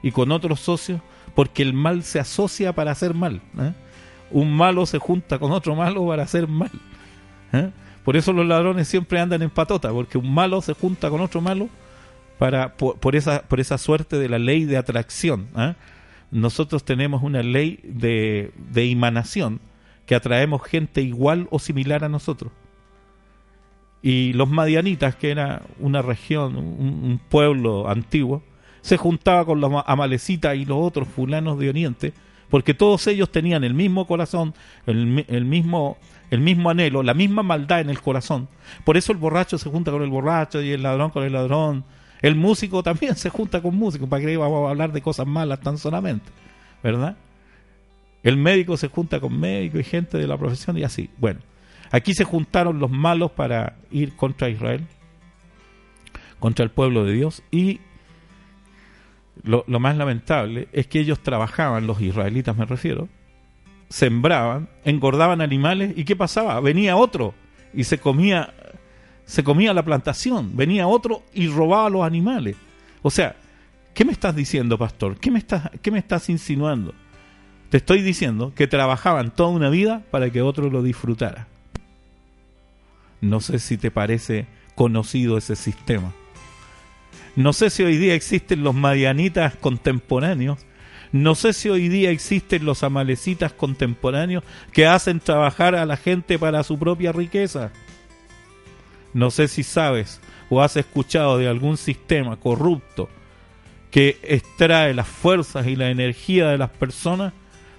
[0.00, 1.00] y con otros socios,
[1.34, 3.40] porque el mal se asocia para hacer mal.
[3.58, 3.72] ¿eh?
[4.30, 6.70] Un malo se junta con otro malo para hacer mal.
[7.52, 7.70] ¿eh?
[8.04, 11.40] Por eso los ladrones siempre andan en patota, porque un malo se junta con otro
[11.40, 11.68] malo
[12.38, 15.48] para por, esa por esa suerte de la ley de atracción.
[15.56, 15.74] ¿eh?
[16.30, 19.60] Nosotros tenemos una ley de, de emanación
[20.06, 22.52] que atraemos gente igual o similar a nosotros.
[24.02, 28.42] Y los madianitas, que era una región, un, pueblo antiguo,
[28.80, 32.12] se juntaba con los amalecitas y los otros fulanos de Oriente,
[32.48, 34.54] porque todos ellos tenían el mismo corazón,
[34.86, 35.98] el, el, mismo,
[36.30, 38.48] el mismo anhelo, la misma maldad en el corazón.
[38.84, 41.84] Por eso el borracho se junta con el borracho y el ladrón con el ladrón.
[42.22, 45.60] El músico también se junta con músico, para que íbamos a hablar de cosas malas
[45.60, 46.30] tan solamente,
[46.82, 47.16] ¿verdad?
[48.22, 51.10] El médico se junta con médico y gente de la profesión y así.
[51.18, 51.40] Bueno,
[51.90, 54.84] aquí se juntaron los malos para ir contra Israel,
[56.40, 57.80] contra el pueblo de Dios y
[59.42, 63.08] lo, más lamentable es que ellos trabajaban, los israelitas me refiero,
[63.88, 66.58] sembraban, engordaban animales y ¿qué pasaba?
[66.60, 67.34] Venía otro
[67.72, 68.54] y se comía
[69.26, 72.56] se comía la plantación, venía otro y robaba los animales.
[73.02, 73.36] O sea,
[73.92, 75.18] ¿qué me estás diciendo, pastor?
[75.18, 76.94] ¿Qué me estás, qué me estás insinuando?
[77.68, 81.48] Te estoy diciendo que trabajaban toda una vida para que otro lo disfrutara.
[83.20, 84.46] No sé si te parece
[84.76, 86.12] conocido ese sistema.
[87.34, 90.64] No sé si hoy día existen los madianitas contemporáneos.
[91.10, 96.38] No sé si hoy día existen los amalecitas contemporáneos que hacen trabajar a la gente
[96.38, 97.72] para su propia riqueza.
[99.16, 103.08] No sé si sabes o has escuchado de algún sistema corrupto
[103.90, 107.32] que extrae las fuerzas y la energía de las personas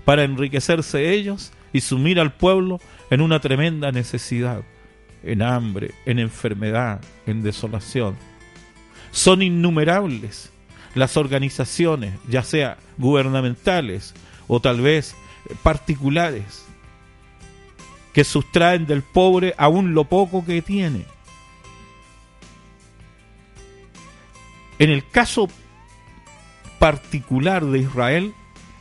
[0.04, 2.82] para enriquecerse ellos y sumir al pueblo
[3.12, 4.64] en una tremenda necesidad,
[5.22, 8.16] en hambre, en enfermedad, en desolación.
[9.12, 10.52] Son innumerables
[10.96, 14.16] las organizaciones, ya sea gubernamentales
[14.48, 15.16] o tal vez
[15.62, 16.66] particulares,
[18.12, 21.06] que sustraen del pobre aún lo poco que tiene.
[24.80, 25.48] En el caso
[26.80, 28.34] particular de Israel,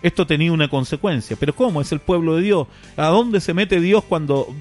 [0.03, 1.36] esto tenía una consecuencia.
[1.38, 1.80] Pero ¿cómo?
[1.80, 2.68] Es el pueblo de Dios.
[2.97, 4.55] ¿A dónde se mete Dios cuando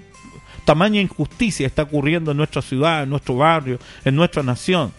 [0.63, 4.91] tamaña injusticia está ocurriendo en nuestra ciudad, en nuestro barrio, en nuestra nación?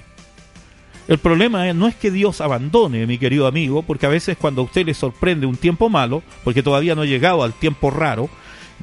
[1.08, 4.64] El problema no es que Dios abandone, mi querido amigo, porque a veces cuando a
[4.64, 8.28] usted le sorprende un tiempo malo, porque todavía no ha llegado al tiempo raro,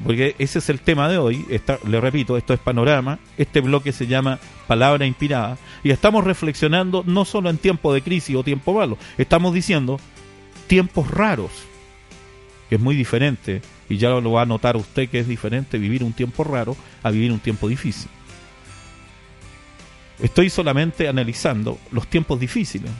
[0.02, 1.46] porque ese es el tema de hoy,
[1.86, 7.24] le repito, esto es panorama, este bloque se llama Palabra Inspirada, y estamos reflexionando no
[7.24, 10.00] solo en tiempo de crisis o tiempo malo, estamos diciendo
[10.66, 11.50] tiempos raros,
[12.68, 16.02] que es muy diferente, y ya lo va a notar usted que es diferente vivir
[16.02, 18.10] un tiempo raro a vivir un tiempo difícil.
[20.20, 22.90] Estoy solamente analizando los tiempos difíciles.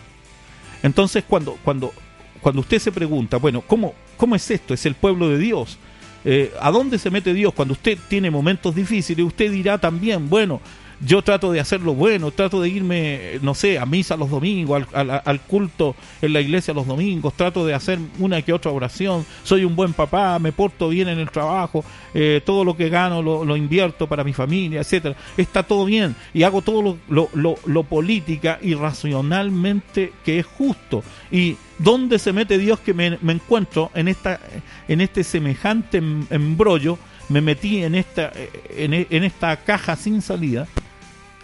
[0.83, 1.93] Entonces, cuando, cuando,
[2.41, 4.75] cuando usted se pregunta, bueno, ¿cómo, ¿cómo es esto?
[4.75, 5.79] ¿Es el pueblo de Dios?
[6.25, 9.25] Eh, ¿A dónde se mete Dios cuando usted tiene momentos difíciles?
[9.25, 10.61] Usted dirá también, bueno,
[11.05, 14.87] yo trato de hacer lo bueno, trato de irme, no sé, a misa los domingos,
[14.93, 19.65] al, culto en la iglesia los domingos, trato de hacer una que otra oración, soy
[19.65, 21.85] un buen papá, me porto bien en el trabajo,
[22.15, 25.15] eh, todo lo que gano lo, invierto para mi familia, etcétera.
[25.37, 31.05] Está todo bien y hago todo lo, lo, lo, política y racionalmente que es justo.
[31.31, 34.41] ¿Y dónde se mete Dios que me, encuentro en, esta,
[34.89, 36.99] en este semejante em, embrollo?
[37.29, 38.33] Me metí en esta,
[38.77, 40.67] en esta caja sin salida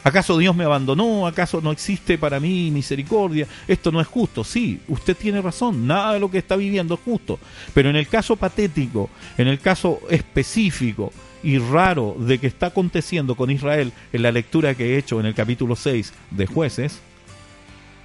[0.03, 1.26] ¿Acaso Dios me abandonó?
[1.26, 3.46] ¿Acaso no existe para mí misericordia?
[3.68, 4.44] Esto no es justo.
[4.44, 7.38] Sí, usted tiene razón, nada de lo que está viviendo es justo.
[7.74, 13.34] Pero en el caso patético, en el caso específico y raro de que está aconteciendo
[13.34, 17.01] con Israel en la lectura que he hecho en el capítulo 6 de jueces,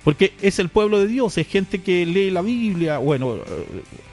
[0.06, 3.00] porque es el pueblo de Dios, es gente que lee la Biblia.
[3.00, 3.42] Bueno, eh,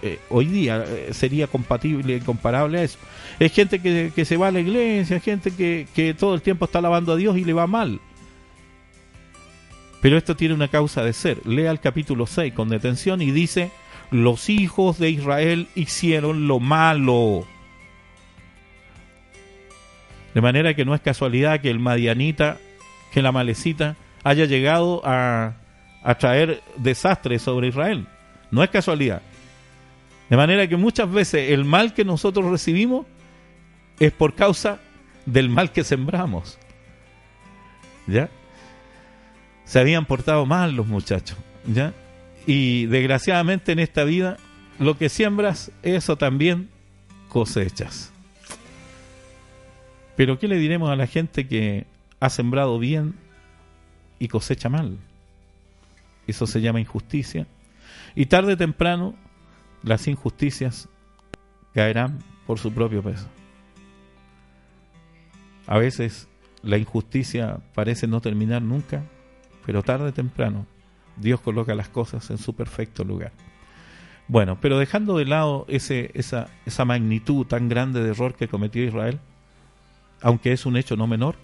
[0.00, 2.98] eh, hoy día eh, sería compatible, comparable a eso.
[3.38, 6.40] Es gente que, que se va a la iglesia, es gente que, que todo el
[6.40, 8.00] tiempo está alabando a Dios y le va mal.
[10.00, 11.46] Pero esto tiene una causa de ser.
[11.46, 13.70] Lea el capítulo 6 con detención y dice,
[14.10, 17.46] los hijos de Israel hicieron lo malo.
[20.32, 22.56] De manera que no es casualidad que el madianita,
[23.12, 25.56] que la malecita, haya llegado a,
[26.02, 28.06] a traer desastres sobre Israel.
[28.50, 29.22] No es casualidad.
[30.28, 33.06] De manera que muchas veces el mal que nosotros recibimos
[33.98, 34.80] es por causa
[35.26, 36.58] del mal que sembramos.
[38.06, 38.30] ¿Ya?
[39.64, 41.36] Se habían portado mal los muchachos.
[41.66, 41.92] ¿Ya?
[42.46, 44.38] Y desgraciadamente en esta vida
[44.78, 46.68] lo que siembras, eso también
[47.28, 48.10] cosechas.
[50.16, 51.86] Pero ¿qué le diremos a la gente que
[52.20, 53.14] ha sembrado bien
[54.18, 54.98] y cosecha mal?
[56.32, 57.46] Eso se llama injusticia.
[58.14, 59.14] Y tarde o temprano
[59.82, 60.88] las injusticias
[61.72, 63.26] caerán por su propio peso.
[65.66, 66.28] A veces
[66.62, 69.04] la injusticia parece no terminar nunca,
[69.64, 70.66] pero tarde o temprano
[71.16, 73.32] Dios coloca las cosas en su perfecto lugar.
[74.28, 79.20] Bueno, pero dejando de lado esa, esa magnitud tan grande de error que cometió Israel,
[80.20, 81.36] aunque es un hecho no menor,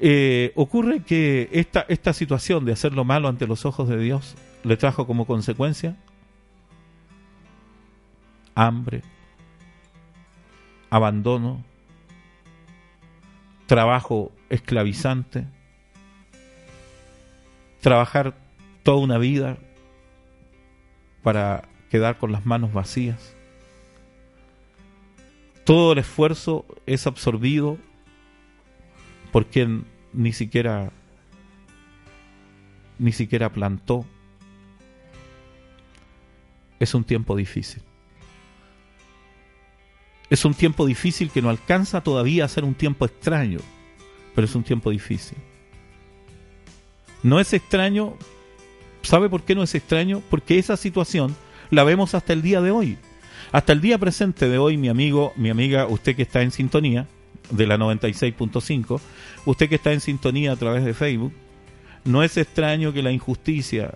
[0.00, 4.34] eh, ocurre que esta, esta situación de hacer lo malo ante los ojos de Dios
[4.64, 5.96] le trajo como consecuencia
[8.54, 9.02] hambre,
[10.90, 11.64] abandono,
[13.66, 15.46] trabajo esclavizante,
[17.80, 18.34] trabajar
[18.82, 19.58] toda una vida
[21.22, 23.34] para quedar con las manos vacías.
[25.64, 27.78] Todo el esfuerzo es absorbido
[29.32, 30.92] por quien ni siquiera
[33.00, 34.04] ni siquiera plantó.
[36.78, 37.82] Es un tiempo difícil.
[40.28, 43.58] Es un tiempo difícil que no alcanza todavía a ser un tiempo extraño,
[44.34, 45.38] pero es un tiempo difícil.
[47.22, 48.14] No es extraño,
[49.02, 50.22] ¿sabe por qué no es extraño?
[50.30, 51.34] Porque esa situación
[51.70, 52.98] la vemos hasta el día de hoy.
[53.50, 57.08] Hasta el día presente de hoy, mi amigo, mi amiga, usted que está en sintonía
[57.50, 59.00] de la 96.5,
[59.44, 61.32] usted que está en sintonía a través de Facebook,
[62.04, 63.94] no es extraño que la injusticia,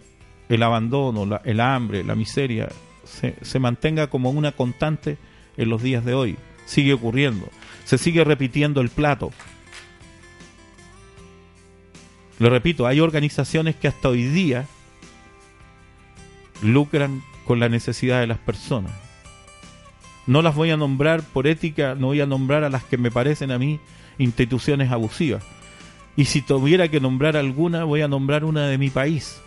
[0.48, 2.68] el abandono, el hambre, la miseria,
[3.04, 5.16] se, se mantenga como una constante
[5.56, 6.36] en los días de hoy.
[6.66, 7.48] Sigue ocurriendo.
[7.84, 9.30] Se sigue repitiendo el plato.
[12.38, 14.66] Lo repito, hay organizaciones que hasta hoy día
[16.62, 19.03] lucran con la necesidad de las personas.
[20.26, 23.10] No las voy a nombrar por ética, no voy a nombrar a las que me
[23.10, 23.78] parecen a mí
[24.18, 25.42] instituciones abusivas.
[26.16, 29.40] Y si tuviera que nombrar alguna, voy a nombrar una de mi país.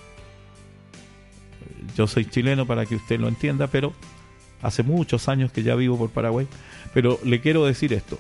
[1.96, 3.94] Yo soy chileno para que usted lo entienda, pero
[4.62, 6.48] hace muchos años que ya vivo por Paraguay,
[6.94, 8.20] pero le quiero decir esto.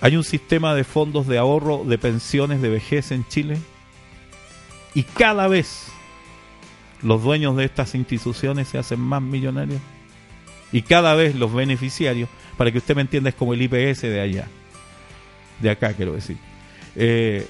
[0.00, 3.58] Hay un sistema de fondos de ahorro de pensiones de vejez en Chile
[4.94, 5.86] y cada vez
[7.02, 9.80] los dueños de estas instituciones se hacen más millonarios
[10.72, 14.20] y cada vez los beneficiarios, para que usted me entienda, es como el IPS de
[14.20, 14.48] allá,
[15.60, 16.36] de acá quiero decir.
[16.96, 17.46] Eh,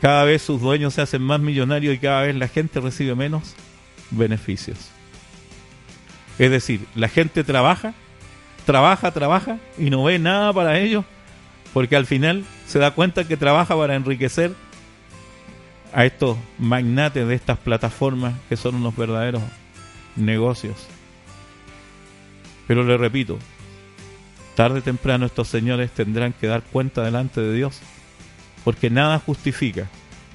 [0.00, 3.54] cada vez sus dueños se hacen más millonarios y cada vez la gente recibe menos
[4.10, 4.90] beneficios.
[6.38, 7.94] Es decir, la gente trabaja,
[8.66, 11.04] trabaja, trabaja y no ve nada para ellos
[11.72, 14.52] porque al final se da cuenta que trabaja para enriquecer
[15.92, 19.42] a estos magnates de estas plataformas que son unos verdaderos
[20.16, 20.86] negocios.
[22.66, 23.38] Pero le repito,
[24.54, 27.80] tarde o temprano estos señores tendrán que dar cuenta delante de Dios,
[28.64, 29.88] porque nada justifica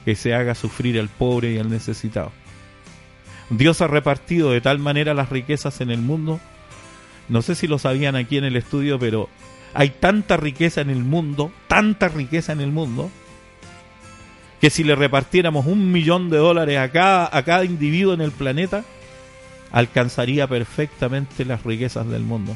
[0.06, 2.32] que se haga sufrir al pobre y al necesitado.
[3.50, 6.40] Dios ha repartido de tal manera las riquezas en el mundo.
[7.30, 9.30] No sé si lo sabían aquí en el estudio, pero
[9.74, 13.10] hay tanta riqueza en el mundo, tanta riqueza en el mundo,
[14.62, 18.32] que si le repartiéramos un millón de dólares a cada, a cada individuo en el
[18.32, 18.84] planeta,
[19.72, 22.56] alcanzaría perfectamente las riquezas del mundo.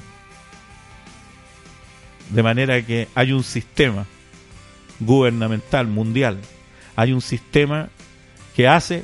[2.30, 4.06] De manera que hay un sistema
[5.00, 6.40] gubernamental mundial,
[6.96, 7.90] hay un sistema
[8.56, 9.04] que hace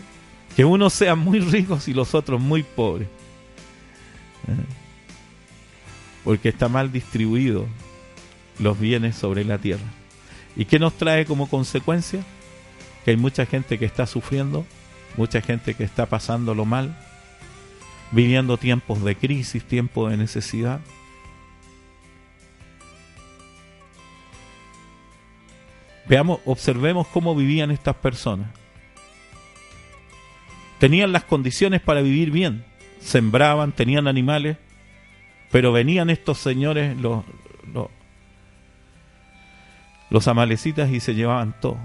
[0.56, 3.08] que unos sean muy ricos y los otros muy pobres.
[4.48, 4.66] ¿Eh?
[6.24, 7.68] Porque está mal distribuido
[8.60, 9.86] los bienes sobre la tierra.
[10.56, 12.24] ¿Y qué nos trae como consecuencia?
[13.06, 14.66] Que hay mucha gente que está sufriendo,
[15.16, 16.98] mucha gente que está pasándolo mal,
[18.12, 20.80] viviendo tiempos de crisis, tiempos de necesidad.
[26.08, 28.48] Veamos, observemos cómo vivían estas personas
[30.80, 32.64] tenían las condiciones para vivir bien,
[33.00, 34.58] sembraban, tenían animales,
[35.52, 37.24] pero venían estos señores, los,
[40.10, 41.78] los, amalecitas, y se llevaban todo.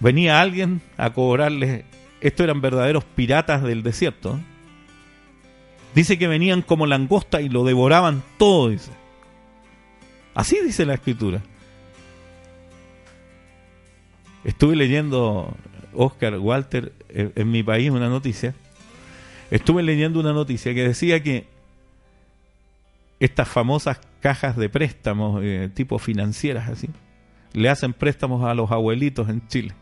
[0.00, 1.84] Venía alguien a cobrarles,
[2.20, 4.36] estos eran verdaderos piratas del desierto.
[4.36, 4.51] ¿eh?
[5.94, 8.90] Dice que venían como langosta y lo devoraban todo, dice.
[10.34, 11.42] Así dice la escritura.
[14.44, 15.54] Estuve leyendo
[15.92, 18.54] Oscar Walter en, mi país una noticia.
[19.50, 21.46] Estuve leyendo una noticia que decía que
[23.20, 26.88] estas famosas cajas de préstamos, eh, tipo financieras así,
[27.52, 29.74] le hacen préstamos a los abuelitos en Chile.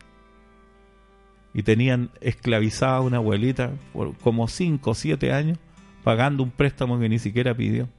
[1.53, 5.57] Y tenían esclavizada a una abuelita por como 5 o 7 años
[6.03, 7.89] pagando un préstamo que ni siquiera pidió.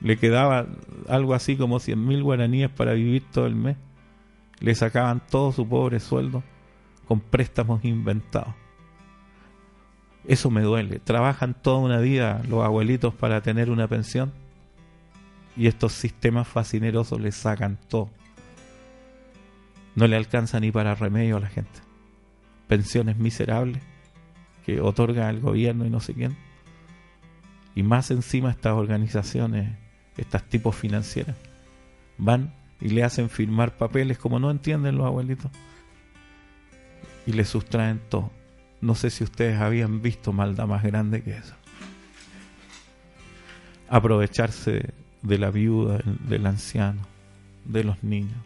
[0.00, 0.66] Le quedaba
[1.08, 3.76] algo así como 100 mil guaraníes para vivir todo el mes.
[4.60, 6.42] Le sacaban todo su pobre sueldo
[7.06, 8.54] con préstamos inventados.
[10.26, 10.98] Eso me duele.
[10.98, 14.32] Trabajan toda una vida los abuelitos para tener una pensión
[15.56, 18.10] y estos sistemas fascinerosos les sacan todo.
[19.94, 21.80] No le alcanza ni para remedio a la gente.
[22.66, 23.82] Pensiones miserables
[24.66, 26.36] que otorga el gobierno y no sé quién.
[27.76, 29.70] Y más encima estas organizaciones,
[30.16, 31.36] estas tipos financieras,
[32.16, 35.52] van y le hacen firmar papeles como no entienden los abuelitos.
[37.26, 38.32] Y le sustraen todo.
[38.80, 41.54] No sé si ustedes habían visto maldad más grande que eso.
[43.90, 47.02] Aprovecharse de la viuda, del anciano,
[47.66, 48.38] de los niños.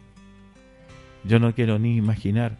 [1.23, 2.57] Yo no quiero ni imaginar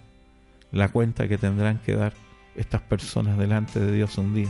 [0.72, 2.14] la cuenta que tendrán que dar
[2.56, 4.50] estas personas delante de Dios un día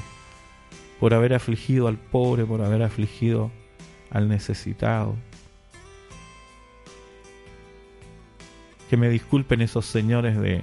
[1.01, 3.51] por haber afligido al pobre, por haber afligido
[4.09, 5.17] al necesitado.
[8.89, 10.61] Que me disculpen esos señores de,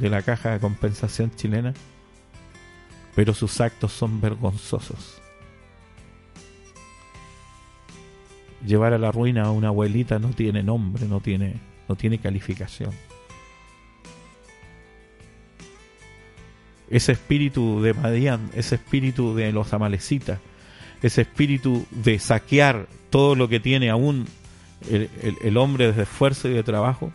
[0.00, 1.74] de la caja de compensación chilena,
[3.14, 5.20] pero sus actos son vergonzosos.
[8.66, 12.90] llevar a la ruina a una abuelita no tiene nombre, no tiene, no tiene calificación.
[16.90, 20.38] Ese espíritu de Madián, ese espíritu de los amalecitas,
[21.02, 24.26] ese espíritu de saquear todo lo que tiene aún
[24.90, 25.08] el,
[25.42, 27.12] el hombre de esfuerzo y de trabajo,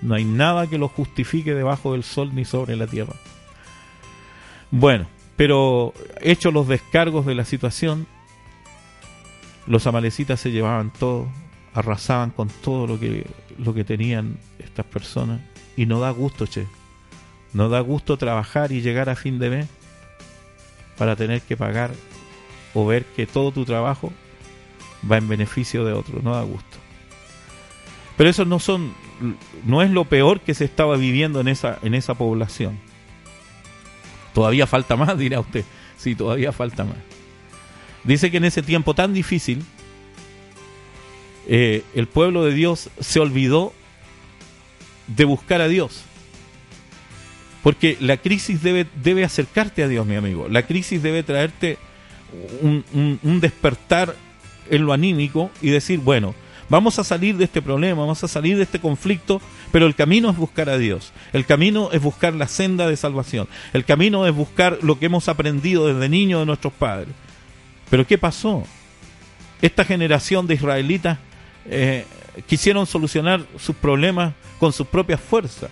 [0.00, 3.14] no hay nada que lo justifique debajo del sol ni sobre la tierra.
[4.70, 5.06] Bueno,
[5.36, 8.06] pero hechos los descargos de la situación,
[9.66, 11.28] los amalecitas se llevaban todo,
[11.74, 13.26] arrasaban con todo lo que,
[13.58, 15.40] lo que tenían estas personas.
[15.76, 16.66] Y no da gusto, che.
[17.52, 19.66] No da gusto trabajar y llegar a fin de mes
[20.96, 21.90] para tener que pagar
[22.74, 24.12] o ver que todo tu trabajo
[25.10, 26.20] va en beneficio de otro.
[26.22, 26.78] No da gusto.
[28.16, 28.94] Pero eso no son,
[29.64, 32.78] no es lo peor que se estaba viviendo en esa, en esa población.
[34.34, 35.64] Todavía falta más, dirá usted.
[35.96, 36.96] Sí, todavía falta más.
[38.04, 39.64] Dice que en ese tiempo tan difícil,
[41.48, 43.72] eh, el pueblo de Dios se olvidó
[45.06, 46.04] de buscar a Dios.
[47.62, 50.48] Porque la crisis debe, debe acercarte a Dios, mi amigo.
[50.48, 51.78] La crisis debe traerte
[52.60, 52.84] un,
[53.22, 54.16] un, despertar
[54.70, 56.34] en lo anímico y decir, bueno,
[56.68, 59.40] vamos a salir de este problema, vamos a salir de este conflicto,
[59.70, 61.12] pero el camino es buscar a Dios.
[61.32, 63.46] El camino es buscar la senda de salvación.
[63.72, 67.14] El camino es buscar lo que hemos aprendido desde niños de nuestros padres.
[67.90, 68.64] Pero ¿qué pasó?
[69.60, 71.18] Esta generación de israelitas
[71.66, 72.06] eh,
[72.46, 75.70] quisieron solucionar sus problemas con sus propias fuerzas,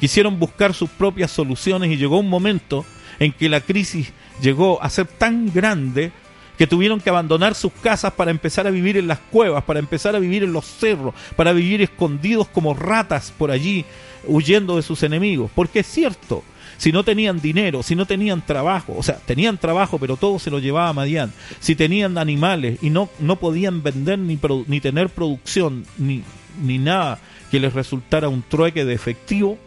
[0.00, 2.84] quisieron buscar sus propias soluciones y llegó un momento
[3.18, 6.12] en que la crisis llegó a ser tan grande
[6.58, 10.16] que tuvieron que abandonar sus casas para empezar a vivir en las cuevas, para empezar
[10.16, 13.84] a vivir en los cerros, para vivir escondidos como ratas por allí,
[14.26, 15.50] huyendo de sus enemigos.
[15.54, 16.42] Porque es cierto,
[16.78, 20.50] si no tenían dinero, si no tenían trabajo, o sea, tenían trabajo, pero todo se
[20.50, 25.10] lo llevaba a Madián, si tenían animales y no, no podían vender ni, ni tener
[25.10, 26.22] producción, ni,
[26.62, 27.18] ni nada
[27.50, 29.58] que les resultara un trueque de efectivo,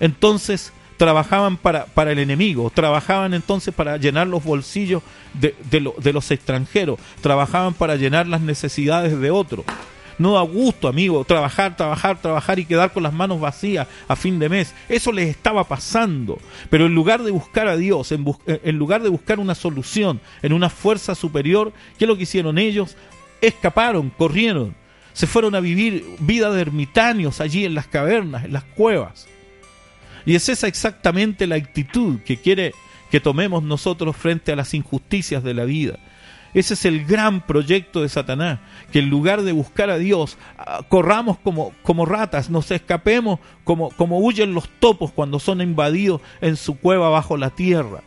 [0.00, 5.02] entonces trabajaban para, para el enemigo, trabajaban entonces para llenar los bolsillos
[5.34, 9.64] de, de, los extranjeros, trabajaban para llenar las necesidades de otros.
[10.16, 14.38] No da gusto, amigo, trabajar, trabajar, trabajar y quedar con las manos vacías a fin
[14.38, 14.72] de mes.
[14.88, 16.38] Eso les estaba pasando.
[16.70, 20.52] Pero en lugar de buscar a Dios, en, en lugar de buscar una solución en
[20.52, 22.96] una fuerza superior, ¿qué es lo que hicieron ellos?
[23.40, 24.76] Escaparon, corrieron,
[25.14, 29.26] se fueron a vivir vida de ermitaños allí en las cavernas, en las cuevas.
[30.26, 32.72] Y es esa exactamente la actitud que quiere
[33.10, 35.98] que tomemos nosotros frente a las injusticias de la vida
[36.54, 38.60] ese es el gran proyecto de Satanás,
[38.92, 43.90] que en lugar de buscar a Dios, ah, corramos como, como ratas, nos escapemos como,
[43.90, 48.02] como huyen los topos cuando son invadidos en su cueva bajo la tierra.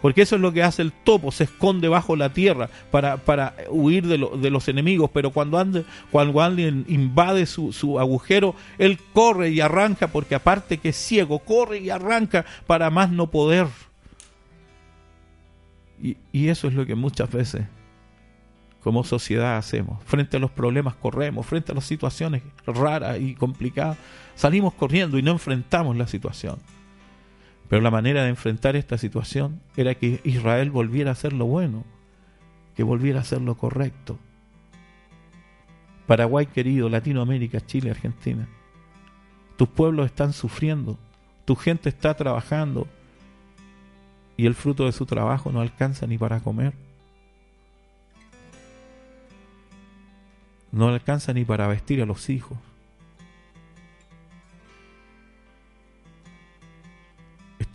[0.00, 3.54] Porque eso es lo que hace el topo, se esconde bajo la tierra para, para
[3.70, 9.50] huir de, de, los enemigos, pero cuando, cuando alguien invade su, su, agujero, él corre
[9.50, 13.66] y arranca, porque aparte que es ciego, corre y arranca para más no poder.
[16.00, 17.66] Y, y eso es lo que muchas veces
[18.82, 20.02] como sociedad hacemos.
[20.04, 23.98] Frente a los problemas corremos, frente a las situaciones raras y complicadas,
[24.34, 26.58] salimos corriendo y no enfrentamos la situación.
[27.68, 31.84] Pero la manera de enfrentar esta situación era que Israel volviera a hacer lo bueno,
[32.74, 34.18] que volviera a hacer lo correcto.
[36.06, 38.48] Paraguay querido, Latinoamérica, Chile, Argentina.
[39.56, 40.98] Tus pueblos están sufriendo,
[41.44, 42.86] tu gente está trabajando
[44.36, 46.72] y el fruto de su trabajo no alcanza ni para comer.
[50.72, 52.58] no alcanza ni para vestir a los hijos.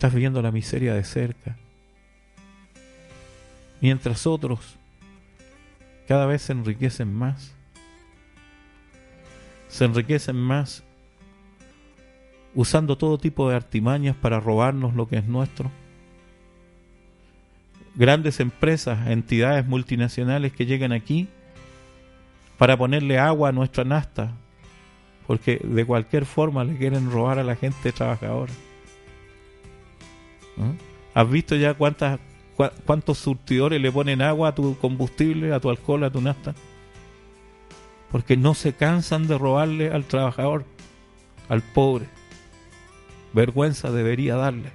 [0.04, 1.56] Estás viendo la miseria de cerca.
[3.80, 4.76] Mientras otros
[6.06, 7.54] cada vez se enriquecen más.
[9.68, 10.84] Se enriquecen más
[12.54, 15.70] usando todo tipo de artimañas para robarnos lo que es nuestro.
[17.94, 21.28] Grandes empresas, entidades multinacionales que llegan aquí
[22.58, 24.32] para ponerle agua a nuestra nasta,
[25.26, 28.52] porque de cualquier forma le quieren robar a la gente trabajadora.
[31.14, 32.18] ¿Has visto ya cuántas,
[32.84, 36.54] cuántos surtidores le ponen agua a tu combustible, a tu alcohol, a tu nasta?
[38.10, 40.64] Porque no se cansan de robarle al trabajador,
[41.48, 42.06] al pobre.
[43.32, 44.70] Vergüenza debería darle.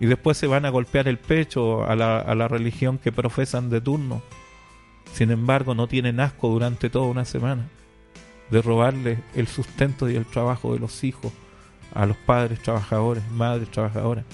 [0.00, 3.70] Y después se van a golpear el pecho a la, a la religión que profesan
[3.70, 4.22] de turno.
[5.12, 7.68] Sin embargo, no tienen asco durante toda una semana
[8.50, 11.32] de robarle el sustento y el trabajo de los hijos
[11.94, 14.24] a los padres trabajadores, madres trabajadoras.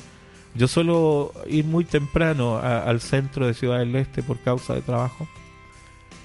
[0.54, 5.28] Yo suelo ir muy temprano al centro de Ciudad del Este por causa de trabajo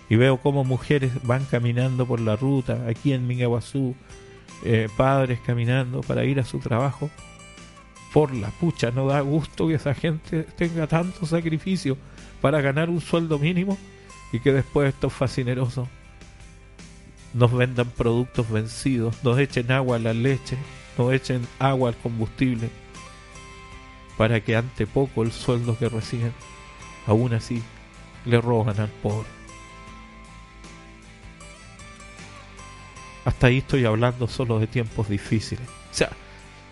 [0.10, 3.96] y veo cómo mujeres van caminando por la ruta aquí en Mingaguazú,
[4.64, 7.10] eh, padres caminando para ir a su trabajo.
[8.14, 11.98] Por la pucha, no da gusto que esa gente tenga tanto sacrificio
[12.42, 13.78] para ganar un sueldo mínimo
[14.32, 15.88] y que después estos fascinerosos
[17.34, 20.58] nos vendan productos vencidos, nos echen agua a la leche,
[20.98, 22.70] nos echen agua al combustible,
[24.18, 26.34] para que ante poco el sueldo que reciben,
[27.08, 27.62] aún así,
[28.26, 29.28] le roban al pobre.
[33.26, 35.66] Hasta ahí estoy hablando solo de tiempos difíciles.
[35.68, 36.10] O sea,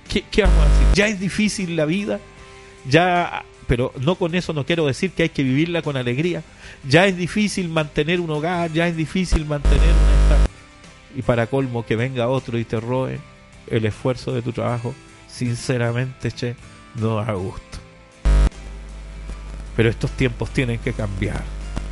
[0.09, 0.87] ¿qué, qué vamos a decir?
[0.93, 2.19] ¿Ya es difícil la vida?
[2.89, 6.43] ¿Ya pero no con eso no quiero decir que hay que vivirla con alegría.
[6.85, 10.21] Ya es difícil mantener un hogar, ya es difícil mantener una
[11.15, 13.19] y para colmo que venga otro y te robe
[13.67, 14.93] el esfuerzo de tu trabajo,
[15.27, 16.55] sinceramente, che,
[16.95, 17.77] no da gusto.
[19.75, 21.41] Pero estos tiempos tienen que cambiar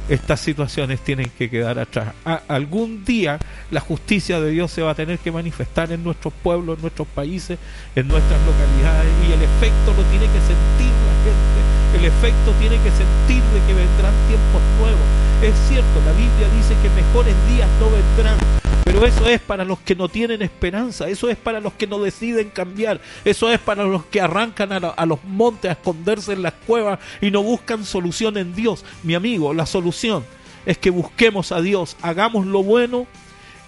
[0.10, 2.14] estas situaciones tienen que quedar atrás.
[2.48, 3.38] algún día
[3.70, 7.08] la justicia de Dios se va a tener que manifestar en nuestros pueblos, en nuestros
[7.08, 7.60] países,
[7.96, 12.00] en nuestras localidades y el efecto lo tiene que sentir la gente.
[12.00, 15.06] El efecto tiene que sentir de que vendrán tiempos nuevos.
[15.42, 18.59] Es cierto, la Biblia dice que mejores días no vendrán,
[19.06, 22.50] eso es para los que no tienen esperanza, eso es para los que no deciden
[22.50, 27.00] cambiar, eso es para los que arrancan a, los montes a esconderse en las cuevas
[27.22, 28.84] y no buscan solución en Dios.
[29.04, 30.26] Mi amigo, la solución
[30.66, 33.08] es que busquemos a Dios, hagamos lo bueno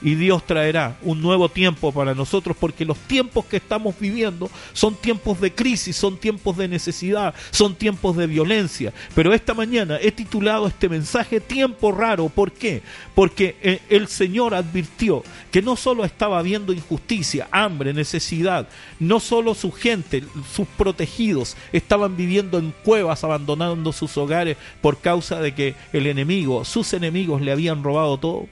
[0.02, 4.96] y Dios traerá un nuevo tiempo para nosotros porque los tiempos que estamos viviendo son
[4.96, 8.94] tiempos de crisis, son tiempos de necesidad, son tiempos de violencia.
[9.16, 12.30] Pero esta mañana he titulado este mensaje Tiempo raro.
[12.30, 12.82] ¿Por qué?
[13.14, 18.68] Porque eh, el Señor advirtió que no solo estaba habiendo injusticia, hambre, necesidad,
[19.00, 20.24] no solo su gente,
[20.54, 26.66] sus protegidos estaban viviendo en cuevas abandonando sus hogares por causa de que el enemigo,
[26.66, 28.48] sus enemigos le habían robado todo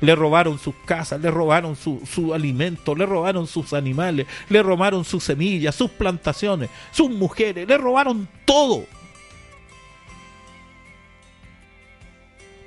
[0.00, 5.04] le robaron sus casas, le robaron su, su alimento, le robaron sus animales, le robaron
[5.04, 8.84] sus semillas, sus plantaciones, sus mujeres, le robaron todo.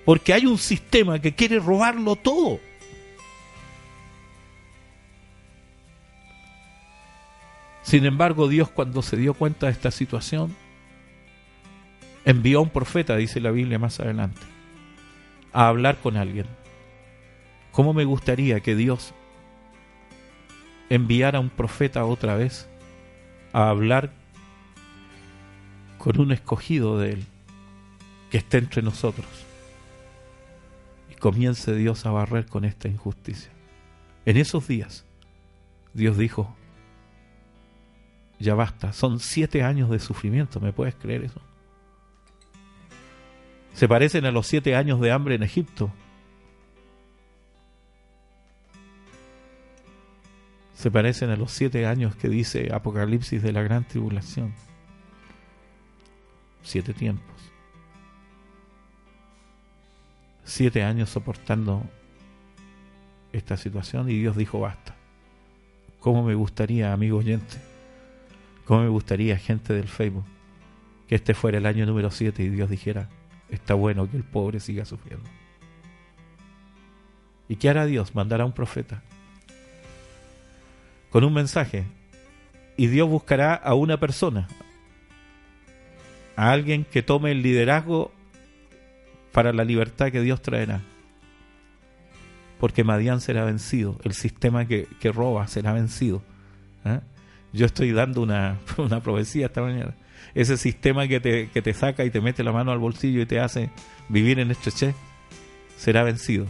[0.05, 2.59] Porque hay un sistema que quiere robarlo todo.
[7.84, 10.55] Sin embargo, Dios cuando se dio cuenta de esta situación,
[12.25, 14.41] envió a un profeta, dice la Biblia más adelante,
[15.51, 16.47] a hablar con alguien.
[17.74, 19.15] ¿Cómo me gustaría que Dios
[20.89, 22.69] enviara a un profeta otra vez
[23.51, 24.13] a hablar
[25.97, 27.26] con un escogido de Él
[28.30, 29.26] que esté entre nosotros?
[31.11, 33.51] Y comience Dios a barrer con esta injusticia.
[34.28, 35.03] En esos días,
[35.95, 36.55] Dios dijo,
[38.38, 41.41] ya basta, son siete años de sufrimiento, ¿me puedes creer eso?
[43.74, 45.91] Se parecen a los siete años de hambre en Egipto,
[50.74, 54.53] se parecen a los siete años que dice Apocalipsis de la gran tribulación.
[56.63, 57.26] Siete tiempos.
[60.43, 61.84] Siete años soportando
[63.32, 64.95] esta situación y Dios dijo basta.
[65.99, 67.57] ¿Cómo me gustaría, amigo oyente?
[68.65, 70.26] ¿Cómo me gustaría, gente del Facebook,
[71.07, 73.09] que este fuera el año número siete y Dios dijera,
[73.49, 75.30] está bueno que el pobre siga sufriendo?
[77.47, 78.15] ¿Y qué hará Dios?
[78.15, 79.03] Mandará un profeta
[81.14, 81.86] con un mensaje.
[82.76, 84.47] Y Dios buscará a una persona,
[86.36, 88.11] a alguien que tome el liderazgo
[89.32, 90.82] para la libertad que Dios traerá.
[92.59, 96.24] Porque Madián será vencido, el sistema que, roba será vencido.
[96.84, 96.99] ¿eh?
[97.51, 99.93] Yo estoy dando una, una profecía esta mañana.
[100.34, 103.28] Ese sistema que te, que te saca y te mete la mano al bolsillo y
[103.28, 103.70] te hace
[104.09, 104.95] vivir en estrechez,
[105.78, 106.47] será vencido.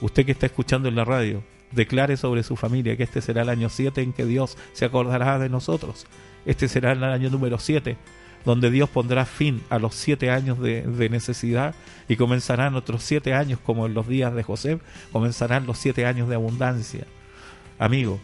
[0.00, 3.48] Usted que está escuchando en la radio, declare sobre su familia que este será el
[3.48, 6.06] año 7 en que Dios se acordará de nosotros.
[6.44, 7.96] Este será el año número 7,
[8.44, 11.74] donde Dios pondrá fin a los siete años de, necesidad
[12.08, 14.78] y comenzarán otros siete años como en los días de José,
[15.10, 17.04] comenzarán los siete años de abundancia.
[17.78, 18.20] Amigo,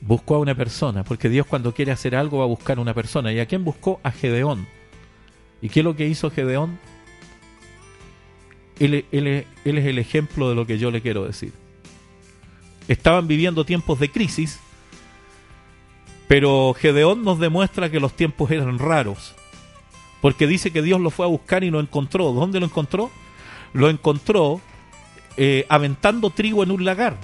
[0.00, 2.94] buscó a una persona, porque Dios cuando quiere hacer algo va a buscar a una
[2.94, 3.32] persona.
[3.32, 4.00] ¿Y a quién buscó?
[4.02, 4.66] A Gedeón.
[5.60, 6.78] ¿Y qué es lo que hizo Gedeón?
[8.78, 11.52] Él, él, es el ejemplo de lo que yo le quiero decir.
[12.88, 14.58] Estaban viviendo tiempos de crisis,
[16.28, 19.34] pero Gedeón nos demuestra que los tiempos eran raros,
[20.20, 22.32] porque dice que Dios lo fue a buscar y lo encontró.
[22.32, 23.10] ¿Dónde lo encontró?
[23.72, 24.60] Lo encontró
[25.36, 27.16] eh, aventando trigo en un lagar.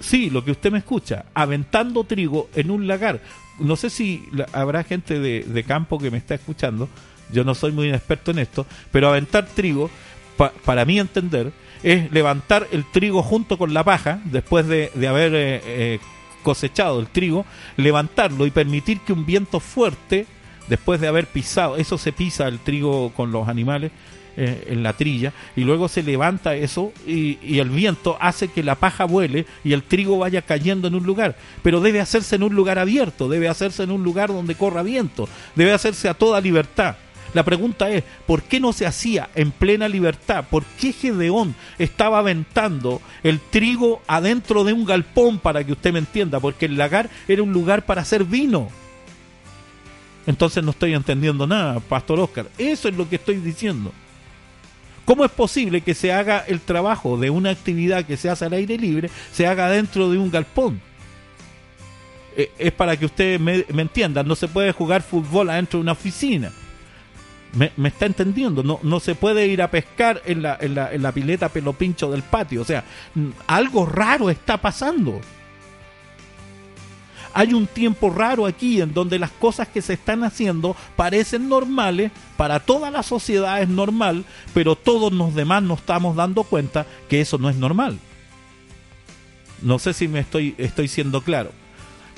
[0.00, 3.20] Sí, lo que usted me escucha, aventando trigo en un lagar.
[3.58, 6.88] No sé si habrá gente de campo que me está escuchando,
[7.32, 9.90] yo no soy muy experto en esto, pero aventar trigo,
[10.36, 11.52] pa, para mí entender,
[11.82, 15.98] es levantar el trigo junto con la paja, después de, de haber eh, eh,
[16.42, 20.26] cosechado el trigo, levantarlo y permitir que un viento fuerte,
[20.68, 23.92] después de haber pisado, eso se pisa el trigo con los animales,
[24.36, 28.62] eh, en la trilla y luego se levanta eso y, y, el viento hace que
[28.62, 31.36] la paja vuele y el trigo vaya cayendo en un lugar.
[31.64, 35.28] Pero debe hacerse en un lugar abierto, debe hacerse en un lugar donde corra viento,
[35.56, 36.94] debe hacerse a toda libertad.
[37.32, 40.44] La pregunta es, ¿por qué no se hacía en plena libertad?
[40.50, 46.00] ¿Por qué Gedeón estaba aventando el trigo adentro de un galpón, para que usted me
[46.00, 46.40] entienda?
[46.40, 48.68] Porque el lagar era un lugar para hacer vino.
[50.26, 52.46] Entonces no estoy entendiendo nada, Pastor Oscar.
[52.58, 53.92] Eso es lo que estoy diciendo.
[55.04, 58.52] ¿Cómo es posible que se haga el trabajo de una actividad que se hace al
[58.52, 60.80] aire libre, se haga dentro de un galpón?
[62.36, 65.82] Eh, es para que usted me, me, entienda, no se puede jugar fútbol adentro de
[65.82, 66.52] una oficina.
[67.52, 71.02] Me, está entendiendo, no, no, se puede ir a pescar en la, en, la, en
[71.02, 72.62] la pileta pelo pincho del patio.
[72.62, 72.84] O sea,
[73.48, 75.20] algo raro está pasando
[77.32, 82.10] hay un tiempo raro aquí en donde las cosas que se están haciendo parecen normales,
[82.36, 84.24] para toda la sociedad es normal,
[84.54, 87.98] pero todos los demás nos estamos dando cuenta que eso no es normal.
[89.62, 91.52] No sé si me estoy, estoy siendo claro.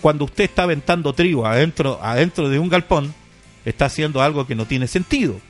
[0.00, 3.14] Cuando usted está aventando trigo adentro, adentro de un galpón,
[3.64, 5.40] está haciendo algo que no tiene sentido.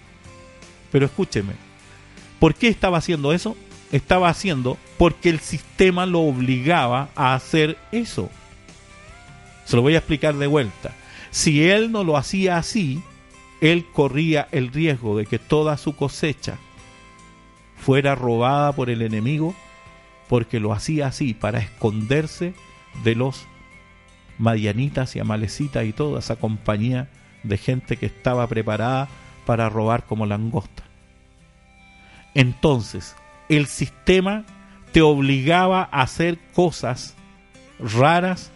[0.91, 1.55] Pero escúcheme,
[2.39, 3.57] ¿por qué estaba haciendo eso?
[3.91, 8.31] Estaba haciendo porque el sistema lo obligaba a hacer eso.
[9.65, 10.95] Se lo voy a explicar de vuelta.
[11.31, 13.03] Si él no lo hacía así,
[13.61, 16.59] él corría el riesgo de que toda su cosecha
[17.77, 19.55] fuera robada por el enemigo,
[20.29, 22.55] porque lo hacía así para esconderse
[23.03, 23.47] de los
[24.39, 27.09] madianitas y amalecitas y toda esa compañía
[27.43, 29.09] de gente que estaba preparada
[29.47, 30.83] para robar como langosta.
[32.35, 33.15] Entonces,
[33.49, 34.45] el sistema
[34.93, 37.15] te obligaba a hacer cosas
[37.79, 38.51] raras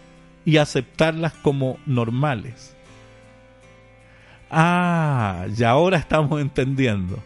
[0.45, 2.75] y aceptarlas como normales.
[4.49, 7.21] Ah, y ahora estamos entendiendo.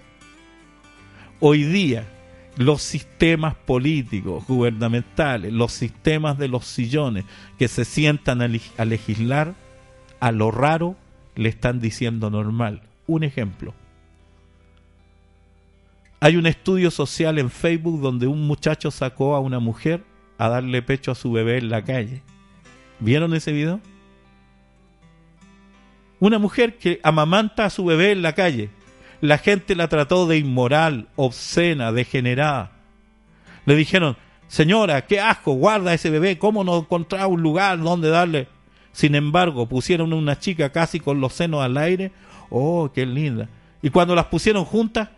[1.40, 2.06] Hoy día,
[2.58, 7.26] los sistemas políticos, gubernamentales, los sistemas de los sillones
[7.58, 9.54] que se sientan a, legislar,
[10.20, 10.96] a lo raro
[11.42, 12.84] le están diciendo normal.
[13.08, 13.74] Un ejemplo.
[16.20, 20.04] Hay un estudio social en Facebook donde un muchacho sacó a una mujer
[20.38, 22.22] a darle pecho a su bebé en la calle.
[23.00, 23.80] ¿Vieron ese video?
[26.20, 28.70] Una mujer que amamanta a su bebé en la calle.
[29.20, 32.72] La gente la trató de inmoral, obscena, degenerada.
[33.66, 34.16] Le dijeron,
[34.48, 38.48] señora, qué asco, guarda ese bebé, ¿cómo no encontraba un lugar donde darle?
[38.92, 42.12] Sin embargo, pusieron una chica casi con los senos al aire.
[42.50, 43.48] Oh, qué linda.
[43.82, 45.10] Y cuando las pusieron juntas,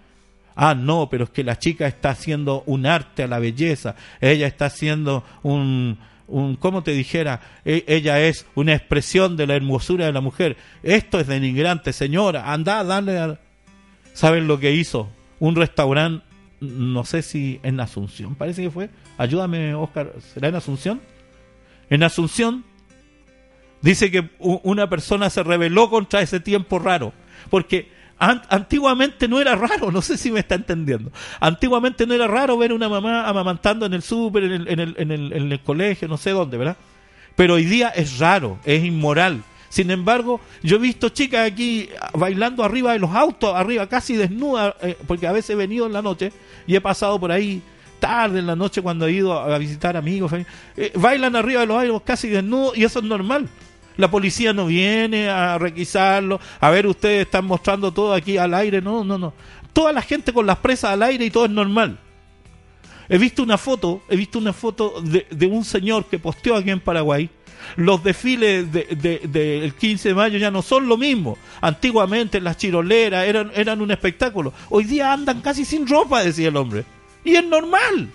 [0.55, 3.95] ah, no, pero es que la chica está haciendo un arte a la belleza.
[4.21, 5.97] Ella está haciendo un,
[6.27, 10.57] un, como te dijera, e, ella es una expresión de la hermosura de la mujer.
[10.83, 13.17] Esto es denigrante, señora, anda, dale.
[13.17, 13.39] A...
[14.13, 15.09] ¿Saben lo que hizo?
[15.39, 16.23] Un restaurante,
[16.61, 18.89] no sé si en Asunción, parece que fue.
[19.17, 21.01] Ayúdame, Oscar, ¿será en Asunción?
[21.89, 22.63] En Asunción
[23.83, 27.13] dice que una persona se rebeló contra ese tiempo raro,
[27.49, 31.11] porque antiguamente no era raro, no sé si me está entendiendo.
[31.39, 34.95] Antiguamente no era raro ver una mamá amamantando en el súper, en el, en, el,
[34.97, 36.77] en, el, en el colegio, no sé dónde, ¿verdad?
[37.35, 39.43] Pero hoy día es raro, es inmoral.
[39.67, 44.75] Sin embargo, yo he visto chicas aquí bailando arriba de los autos, arriba casi desnudas,
[44.81, 46.31] eh, porque a veces he venido en la noche
[46.67, 47.61] y he pasado por ahí
[47.99, 50.31] tarde, en la noche, cuando ha ido a visitar amigos,
[50.77, 53.49] eh, bailan arriba de los aires casi desnudos y eso es normal.
[53.97, 58.81] La policía no viene a requisarlo, a ver, ustedes están mostrando todo aquí al aire,
[58.81, 59.33] no, no, no.
[59.71, 61.99] Toda la gente con las presas al aire y todo es normal.
[63.09, 66.71] He visto una foto, he visto una foto de, de un señor que posteó aquí
[66.71, 67.29] en Paraguay,
[67.75, 69.01] los desfiles del
[69.31, 71.37] de, 15 de mayo ya no son lo mismo.
[71.61, 74.53] Antiguamente las chiroleras eran, eran un espectáculo.
[74.69, 76.85] Hoy día andan casi sin ropa, decía el hombre.
[77.23, 78.09] Y es normal.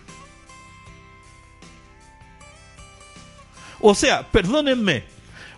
[3.81, 5.05] O sea, perdónenme,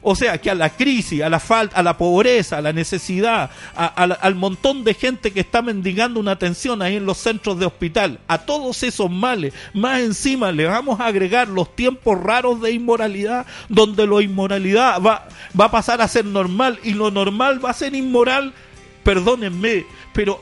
[0.02, 3.50] o sea, que a la crisis, a la falta, a la pobreza, a la necesidad,
[3.74, 8.18] al montón de gente que está mendigando una atención ahí en los centros de hospital,
[8.26, 13.46] a todos esos males, más encima le vamos a agregar los tiempos raros de inmoralidad,
[13.68, 15.28] donde la inmoralidad va,
[15.58, 18.54] va a pasar a ser normal y lo normal va a ser inmoral,
[19.02, 20.40] perdónenme, pero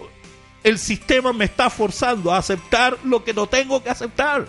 [0.63, 4.47] el sistema me está forzando a aceptar lo que no tengo que aceptar.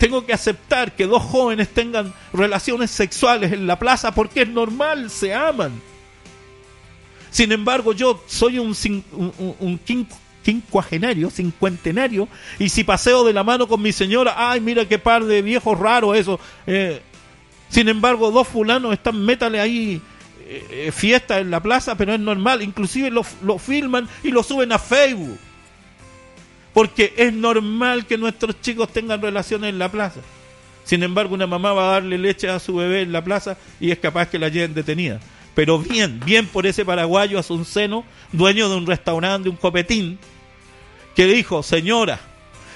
[0.00, 5.10] Tengo que aceptar que dos jóvenes tengan relaciones sexuales en la plaza porque es normal,
[5.10, 5.72] se aman.
[7.30, 8.74] Sin embargo, yo soy un,
[9.60, 9.80] un,
[10.42, 12.28] quincuagenario, cincuentenario,
[12.58, 15.78] y si paseo de la mano con mi señora, ay, mira qué par de viejos
[15.78, 16.40] raros eso.
[16.66, 17.02] Eh,
[17.68, 20.00] sin embargo, dos fulanos están, métale ahí
[20.46, 22.62] eh, eh, fiesta en la plaza, pero es normal.
[22.62, 25.38] Inclusive lo filman y lo suben a Facebook.
[26.72, 30.20] Porque es normal que nuestros chicos tengan relaciones en la plaza.
[30.84, 33.90] Sin embargo, una mamá va a darle leche a su bebé en la plaza y
[33.90, 35.20] es capaz que la lleven detenida.
[35.54, 40.18] Pero bien, bien por ese paraguayo a un seno, dueño de un restaurante, un copetín,
[41.14, 42.20] que dijo, señora,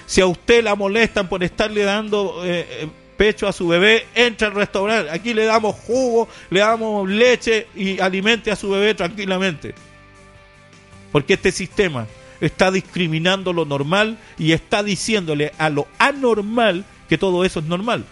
[0.07, 4.49] si a usted la molestan por estarle dando eh, eh, pecho a su bebé, entra
[4.49, 5.11] al restaurante.
[5.11, 9.75] Aquí le damos jugo, le damos leche y alimente a su bebé tranquilamente.
[11.13, 12.07] Porque este sistema
[12.41, 18.05] está discriminando lo normal y está diciéndole a lo anormal que todo eso es normal.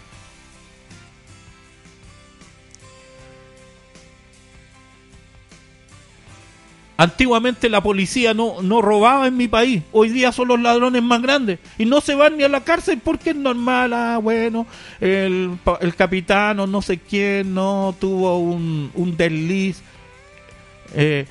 [6.95, 11.23] Antiguamente la policía no, no robaba en mi país, hoy día son los ladrones más
[11.23, 14.67] grandes y no se van ni a la cárcel porque es normal, ah, bueno,
[15.01, 19.81] el, el capitán o no sé quién no tuvo un, un desliz.
[20.93, 21.25] Eh,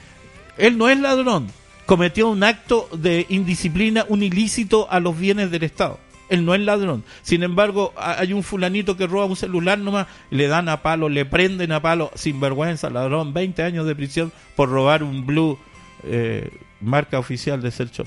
[0.58, 1.46] él no es ladrón,
[1.86, 5.98] cometió un acto de indisciplina, un ilícito a los bienes del Estado.
[6.28, 7.04] Él no es ladrón.
[7.20, 11.26] Sin embargo, hay un fulanito que roba un celular nomás, le dan a palo, le
[11.26, 15.58] prenden a palo, sin vergüenza, ladrón, 20 años de prisión por robar un Blue
[16.04, 16.50] eh,
[16.80, 18.06] marca oficial de Shop.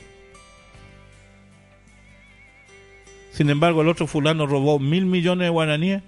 [3.32, 6.02] Sin embargo, el otro fulano robó mil millones de guaraníes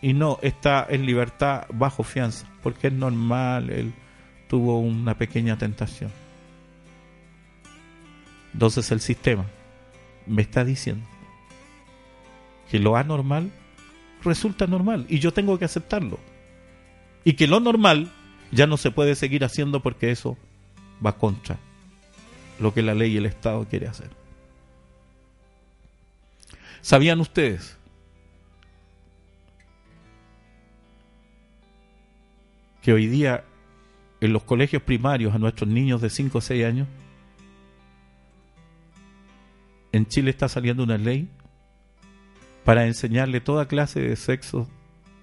[0.00, 3.92] y no está en libertad bajo fianza, porque es normal, él
[4.48, 6.10] tuvo una pequeña tentación.
[8.58, 9.44] Entonces el sistema
[10.26, 11.06] me está diciendo
[12.68, 13.52] que lo anormal
[14.24, 16.18] resulta normal y yo tengo que aceptarlo.
[17.22, 18.10] Y que lo normal
[18.50, 20.36] ya no se puede seguir haciendo porque eso
[21.06, 21.56] va contra
[22.58, 24.10] lo que la ley y el Estado quiere hacer.
[26.80, 27.76] ¿Sabían ustedes
[32.82, 33.44] que hoy día
[34.20, 36.88] en los colegios primarios a nuestros niños de 5 o 6 años
[39.92, 41.28] en Chile está saliendo una ley
[42.64, 44.68] para enseñarle toda clase de sexos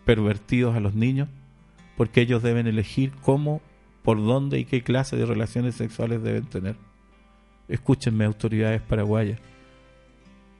[0.05, 1.29] pervertidos a los niños,
[1.97, 3.61] porque ellos deben elegir cómo,
[4.03, 6.75] por dónde y qué clase de relaciones sexuales deben tener.
[7.67, 9.39] Escúchenme, autoridades paraguayas,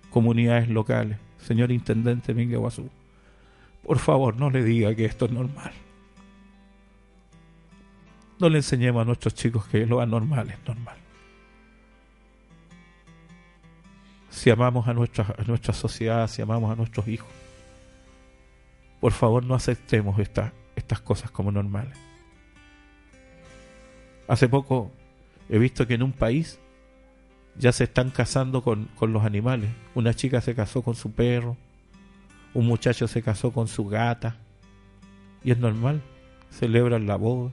[0.10, 2.90] comunidades locales, señor intendente Minguaguazú,
[3.84, 5.72] por favor no le diga que esto es normal.
[8.40, 10.98] No le enseñemos a nuestros chicos que lo anormal es normal.
[14.36, 17.30] Si amamos a nuestra, a nuestra sociedad, si amamos a nuestros hijos.
[19.00, 21.98] Por favor, no aceptemos estas cosas como normales.
[24.28, 24.92] Hace poco
[25.48, 26.60] he visto que en un país
[27.58, 29.70] ya se están casando con, con los animales.
[29.94, 31.56] Una chica se casó con su perro,
[32.54, 34.36] un muchacho se casó con su gata,
[35.46, 36.02] y es normal.
[36.50, 37.52] Celebran la boda,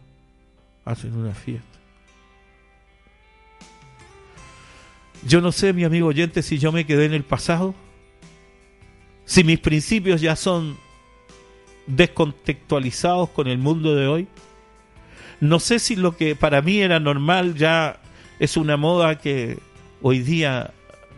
[0.85, 1.72] hacen una fiesta.
[5.27, 7.75] Yo no sé, mi amigo oyente, si yo me quedé en el pasado,
[9.25, 10.77] si mis principios ya son
[11.87, 14.29] descontextualizados con el mundo de hoy.
[15.41, 18.01] No sé si lo que para mí era normal ya
[18.39, 19.59] es una moda que
[20.01, 20.73] hoy día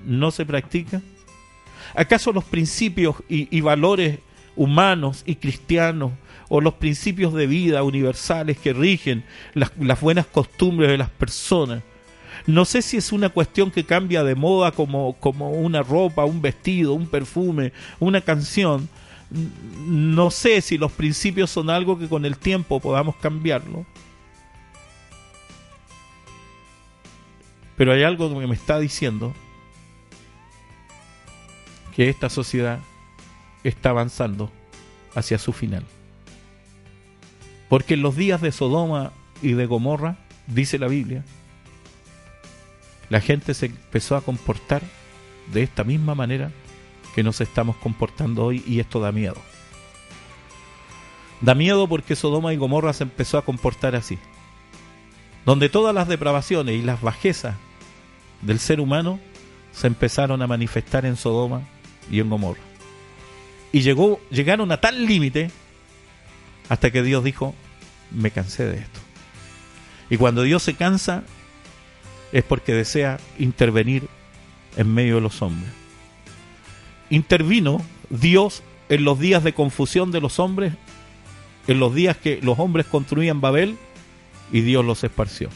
[0.05, 1.03] no se practica.
[1.95, 4.19] ¿Acaso los principios y, valores
[4.57, 6.13] humanos y cristianos
[6.49, 9.25] o los principios de vida universales que rigen
[9.55, 11.83] las buenas costumbres de las personas
[12.47, 16.43] No sé si es una cuestión que cambia de moda como, como una ropa, un
[16.43, 18.89] vestido, un perfume, una canción.
[19.87, 23.87] No sé si los principios son algo que con el tiempo podamos cambiarlo.
[27.77, 29.33] Pero hay algo que me está diciendo
[31.97, 32.81] que esta sociedad
[33.65, 34.51] está avanzando
[35.15, 35.85] hacia su final.
[37.69, 39.13] Porque en los días de Sodoma
[39.43, 41.25] y de Gomorra, dice la Biblia,
[43.09, 44.83] la gente se empezó a comportar
[45.53, 46.51] de esta misma manera
[47.15, 49.37] que nos estamos comportando hoy y esto da miedo.
[51.41, 54.19] Da miedo porque Sodoma y Gomorra se empezó a comportar así.
[55.45, 57.55] Donde todas las depravaciones y las bajezas
[58.41, 59.21] del ser humano
[59.73, 61.63] se empezaron a manifestar en Sodoma
[62.11, 62.63] y en Gomorra.
[63.73, 65.51] Y llegó, llegaron a tal límite
[66.69, 67.55] hasta que Dios dijo,
[68.11, 69.01] me cansé de esto.
[70.11, 71.25] Y cuando Dios se cansa
[72.35, 74.09] es porque desea intervenir
[74.77, 75.73] en medio de los hombres.
[77.09, 77.81] Intervino
[78.11, 80.73] Dios en los días de confusión de los hombres,
[81.69, 83.77] en los días que los hombres construían Babel
[84.53, 85.49] y Dios los esparció.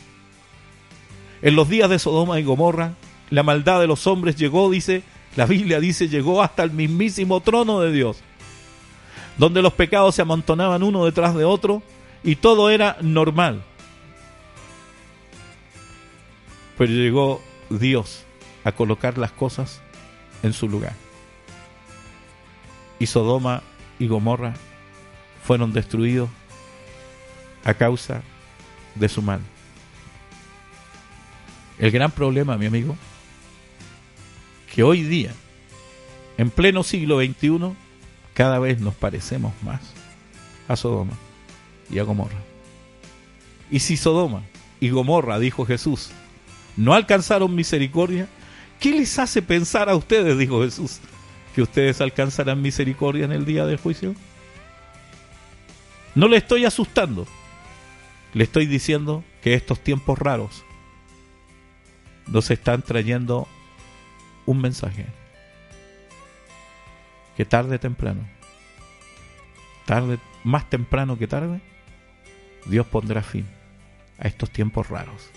[1.43, 2.95] En los días de Sodoma y Gomorra,
[3.31, 5.03] la maldad de los hombres llegó, dice,
[5.35, 8.21] la Biblia dice, llegó hasta el mismísimo trono de Dios,
[9.37, 11.83] donde los pecados se amontonaban uno detrás de otro
[12.23, 13.65] y todo era normal.
[16.79, 18.25] Pero llegó Dios
[18.65, 19.83] a colocar las cosas
[20.43, 20.95] en su lugar.
[23.01, 23.63] Y Sodoma
[23.99, 24.55] y Gomorra
[25.45, 26.31] fueron destruidos
[27.65, 28.23] a causa
[28.95, 29.41] de su mal.
[31.79, 32.97] El gran problema, mi amigo,
[34.73, 35.33] que hoy día,
[36.37, 37.73] en pleno siglo XXI,
[38.35, 39.81] cada vez nos parecemos más
[40.69, 41.15] a Sodoma
[41.91, 42.39] y a Gomorra.
[43.71, 44.43] Y si Sodoma
[44.81, 46.11] y Gomorra, dijo Jesús,
[46.79, 48.29] no alcanzaron misericordia,
[48.79, 51.01] ¿qué les hace pensar a ustedes, dijo Jesús,
[51.53, 54.15] que ustedes alcanzarán misericordia en el día del juicio?
[56.15, 57.27] No le estoy asustando,
[58.33, 60.65] le estoy diciendo que estos tiempos raros
[62.29, 63.49] nos están trayendo
[64.47, 65.07] un mensaje.
[67.37, 68.21] Que tarde o temprano,
[69.85, 71.61] tarde, más temprano que tarde,
[72.67, 73.47] Dios pondrá fin
[74.21, 75.31] a estos tiempos raros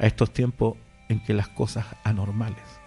[0.00, 0.76] a estos tiempos
[1.08, 2.80] en que las cosas anormales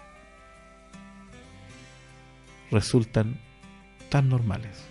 [2.72, 3.40] resultan
[4.10, 4.84] tan normales.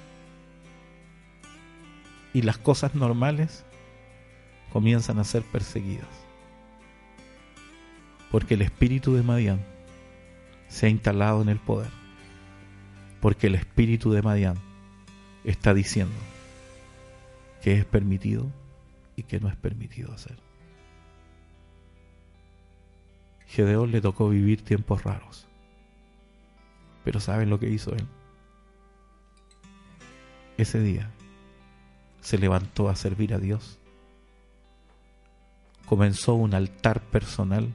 [2.33, 3.65] Y las cosas normales
[4.73, 6.09] comienzan a ser perseguidas.
[8.31, 9.61] Porque el espíritu de Madián
[10.69, 11.91] se ha instalado en el poder.
[13.21, 14.57] Porque el espíritu de Madián
[15.45, 16.15] está diciendo
[17.63, 18.51] que es permitido
[19.17, 20.52] y que no es permitido hacer.
[23.53, 25.47] Gedeón le tocó vivir tiempos raros.
[27.05, 28.07] Pero ¿saben lo que hizo él?
[30.57, 31.11] Ese día
[32.23, 33.79] se levantó a servir a Dios.
[35.85, 37.75] Comenzó un altar personal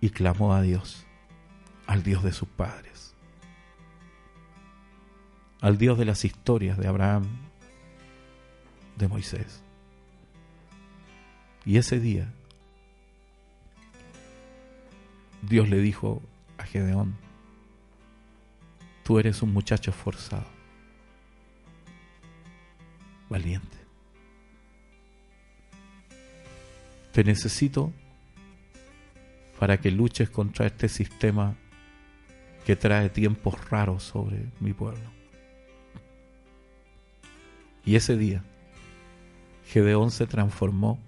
[0.00, 1.04] y clamó a Dios,
[1.86, 3.14] al Dios de sus padres,
[5.60, 7.26] al Dios de las historias de Abraham,
[8.96, 9.62] de Moisés.
[11.66, 12.32] Y ese día
[15.48, 16.22] Dios le dijo
[16.56, 17.16] a Gedeón,
[19.02, 20.46] tú eres un muchacho esforzado,
[23.28, 23.76] valiente.
[27.12, 27.92] Te necesito
[29.58, 31.54] para que luches contra este sistema
[32.64, 35.12] que trae tiempos raros sobre mi pueblo.
[37.84, 38.42] Y ese día,
[39.66, 40.98] Gedeón se transformó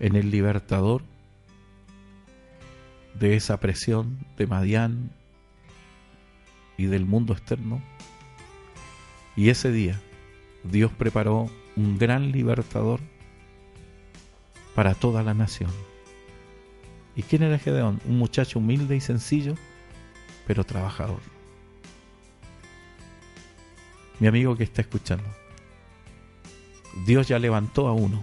[0.00, 1.04] en el libertador
[3.14, 5.10] de esa presión de Madián
[6.76, 7.80] y del mundo externo.
[9.36, 10.00] Y ese día
[10.64, 13.00] Dios preparó un gran libertador
[14.74, 15.70] para toda la nación.
[17.16, 18.00] ¿Y quién era Gedeón?
[18.06, 19.54] Un muchacho humilde y sencillo,
[20.46, 21.20] pero trabajador.
[24.18, 25.24] Mi amigo que está escuchando,
[27.06, 28.22] Dios ya levantó a uno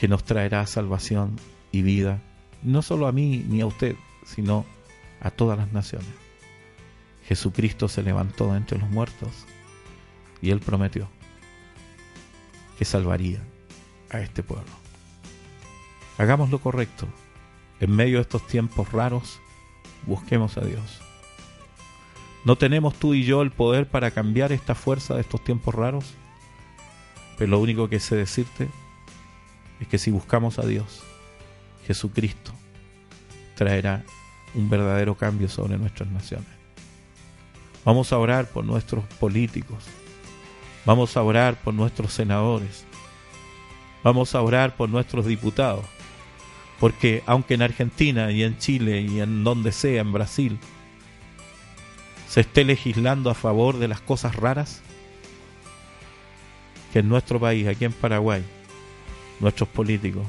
[0.00, 1.36] que nos traerá salvación
[1.72, 2.20] y vida
[2.66, 4.66] no solo a mí ni a usted, sino
[5.20, 6.08] a todas las naciones.
[7.26, 9.46] Jesucristo se levantó de entre los muertos
[10.42, 11.08] y él prometió
[12.78, 13.40] que salvaría
[14.10, 14.70] a este pueblo.
[16.18, 17.06] Hagamos lo correcto.
[17.78, 19.38] En medio de estos tiempos raros,
[20.06, 21.00] busquemos a Dios.
[22.44, 26.14] No tenemos tú y yo el poder para cambiar esta fuerza de estos tiempos raros.
[27.38, 28.68] Pero lo único que sé decirte
[29.80, 31.02] es que si buscamos a Dios,
[31.86, 32.52] Jesucristo
[33.54, 34.04] traerá
[34.54, 36.48] un verdadero cambio sobre nuestras naciones.
[37.84, 39.84] Vamos a orar por nuestros políticos.
[40.84, 42.84] Vamos a orar por nuestros senadores.
[44.02, 45.84] Vamos a orar por nuestros diputados.
[46.80, 50.58] Porque aunque en Argentina y en Chile y en donde sea, en Brasil,
[52.28, 54.82] se esté legislando a favor de las cosas raras,
[56.92, 58.44] que en nuestro país, aquí en Paraguay,
[59.40, 60.26] nuestros políticos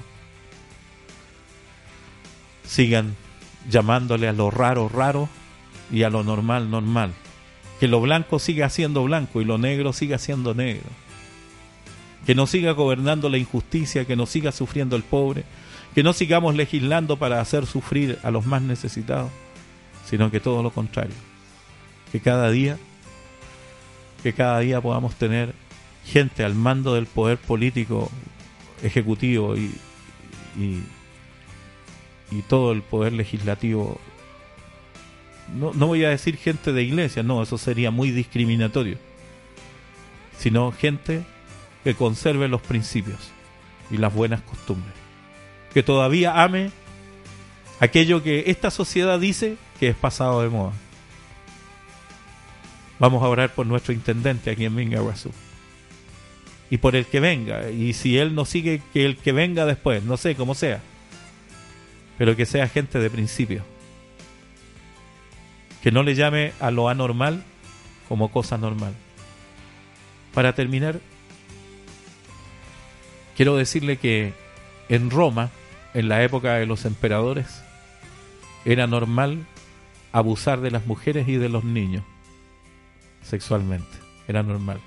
[2.67, 3.15] sigan
[3.69, 5.29] llamándole a lo raro raro
[5.91, 7.13] y a lo normal normal.
[7.79, 10.89] Que lo blanco siga siendo blanco y lo negro siga siendo negro.
[12.25, 15.43] Que no siga gobernando la injusticia, que no siga sufriendo el pobre,
[15.95, 19.31] que no sigamos legislando para hacer sufrir a los más necesitados,
[20.05, 21.15] sino que todo lo contrario.
[22.11, 22.77] Que cada día,
[24.23, 25.53] que cada día podamos tener
[26.05, 28.09] gente al mando del poder político,
[28.81, 29.73] ejecutivo y,
[30.57, 30.81] y,
[32.31, 33.99] y todo el poder legislativo
[35.55, 38.97] no, no voy a decir gente de iglesia, no, eso sería muy discriminatorio,
[40.37, 41.23] sino gente
[41.83, 43.31] que conserve los principios
[43.89, 44.93] y las buenas costumbres,
[45.73, 46.71] que todavía ame
[47.79, 50.73] aquello que esta sociedad dice que es pasado de moda.
[52.99, 55.31] Vamos a orar por nuestro intendente aquí en Mingaguazú.
[56.69, 57.69] Y por el que venga.
[57.69, 60.03] Y si él no sigue, que el que venga después.
[60.03, 60.81] No sé cómo sea.
[62.17, 63.63] Pero que sea gente de principio
[65.81, 67.43] que no le llame a lo anormal
[68.09, 68.93] como cosa normal.
[70.33, 70.99] Para terminar,
[73.35, 74.33] quiero decirle que
[74.89, 75.49] en Roma,
[75.93, 77.63] en la época de los emperadores,
[78.65, 79.45] era normal
[80.11, 82.03] abusar de las mujeres y de los niños
[83.21, 83.97] sexualmente.
[84.27, 84.79] Era normal.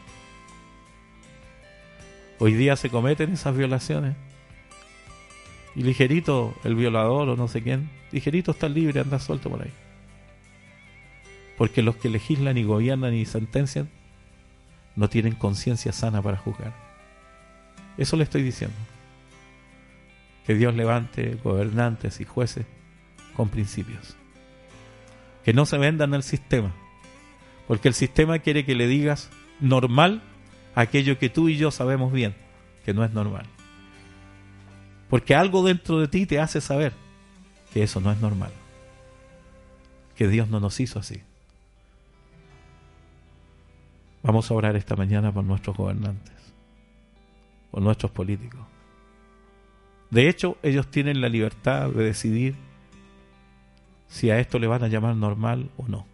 [2.38, 4.16] Hoy día se cometen esas violaciones.
[5.76, 9.72] Y ligerito, el violador o no sé quién, ligerito está libre, anda suelto por ahí.
[11.56, 13.88] Porque los que legislan y gobiernan y sentencian
[14.96, 16.72] no tienen conciencia sana para juzgar.
[17.96, 18.76] Eso le estoy diciendo.
[20.46, 22.66] Que Dios levante gobernantes y jueces
[23.36, 24.16] con principios.
[25.44, 26.72] Que no se vendan al sistema.
[27.68, 29.30] Porque el sistema quiere que le digas
[29.60, 30.22] normal
[30.74, 32.34] aquello que tú y yo sabemos bien,
[32.84, 33.46] que no es normal.
[35.10, 36.94] Porque algo dentro de ti te hace saber
[37.74, 38.52] que eso no es normal.
[40.16, 41.22] Que Dios no nos hizo así.
[44.22, 46.34] Vamos a orar esta mañana por nuestros gobernantes,
[47.70, 48.60] por nuestros políticos.
[50.10, 52.54] De hecho, ellos tienen la libertad de decidir
[54.08, 56.06] si a esto le van a llamar normal o no.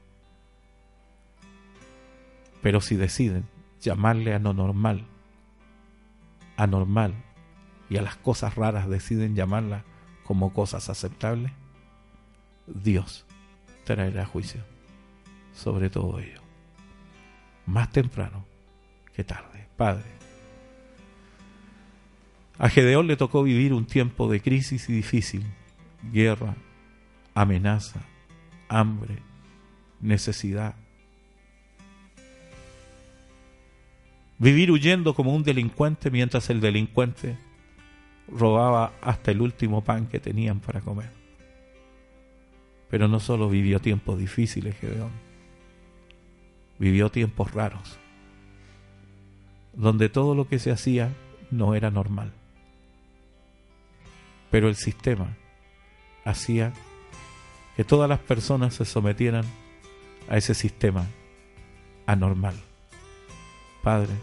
[2.62, 3.44] Pero si deciden
[3.80, 5.04] llamarle a no normal,
[6.56, 7.14] anormal,
[7.88, 9.84] y a las cosas raras deciden llamarlas
[10.24, 11.52] como cosas aceptables,
[12.66, 13.26] Dios
[13.84, 14.62] traerá juicio
[15.54, 16.46] sobre todo ello
[17.66, 18.46] más temprano
[19.14, 19.68] que tarde.
[19.76, 20.04] Padre,
[22.58, 25.44] a Gedeón le tocó vivir un tiempo de crisis y difícil,
[26.12, 26.54] guerra,
[27.34, 28.00] amenaza,
[28.68, 29.18] hambre,
[30.00, 30.74] necesidad.
[34.38, 37.36] Vivir huyendo como un delincuente mientras el delincuente
[38.28, 41.10] robaba hasta el último pan que tenían para comer.
[42.90, 45.10] Pero no solo vivió tiempos difíciles Gedeón,
[46.78, 47.98] vivió tiempos raros,
[49.72, 51.10] donde todo lo que se hacía
[51.50, 52.32] no era normal.
[54.50, 55.36] Pero el sistema
[56.24, 56.72] hacía
[57.76, 59.44] que todas las personas se sometieran
[60.28, 61.06] a ese sistema
[62.06, 62.54] anormal.
[63.82, 64.14] Padre,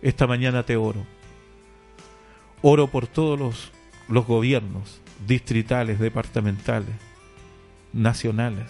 [0.00, 1.04] esta mañana te oro.
[2.62, 3.72] Oro por todos los,
[4.08, 6.94] los gobiernos distritales, departamentales,
[7.92, 8.68] nacionales,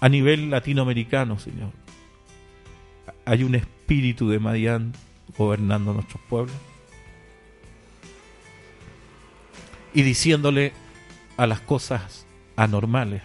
[0.00, 1.72] a nivel latinoamericano, Señor.
[3.24, 4.92] Hay un espíritu de Madián
[5.36, 6.56] gobernando nuestros pueblos.
[9.94, 10.72] Y diciéndole
[11.36, 12.26] a las cosas
[12.56, 13.22] anormales,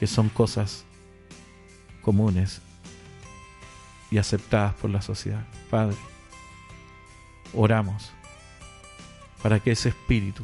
[0.00, 0.84] que son cosas
[2.00, 2.60] comunes
[4.10, 5.46] y aceptadas por la sociedad.
[5.70, 5.96] Padre,
[7.54, 8.12] oramos
[9.42, 10.42] para que ese espíritu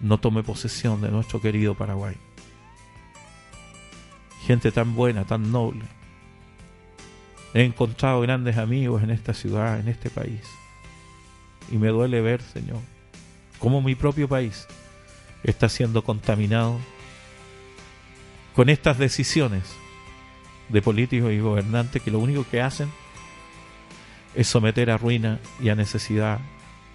[0.00, 2.16] no tome posesión de nuestro querido Paraguay
[4.48, 5.84] gente tan buena, tan noble.
[7.52, 10.40] He encontrado grandes amigos en esta ciudad, en este país.
[11.70, 12.80] Y me duele ver, Señor,
[13.58, 14.66] cómo mi propio país
[15.42, 16.78] está siendo contaminado
[18.54, 19.64] con estas decisiones
[20.70, 23.07] de políticos y gobernantes que lo único que hacen es
[24.46, 26.38] someter a ruina y a necesidad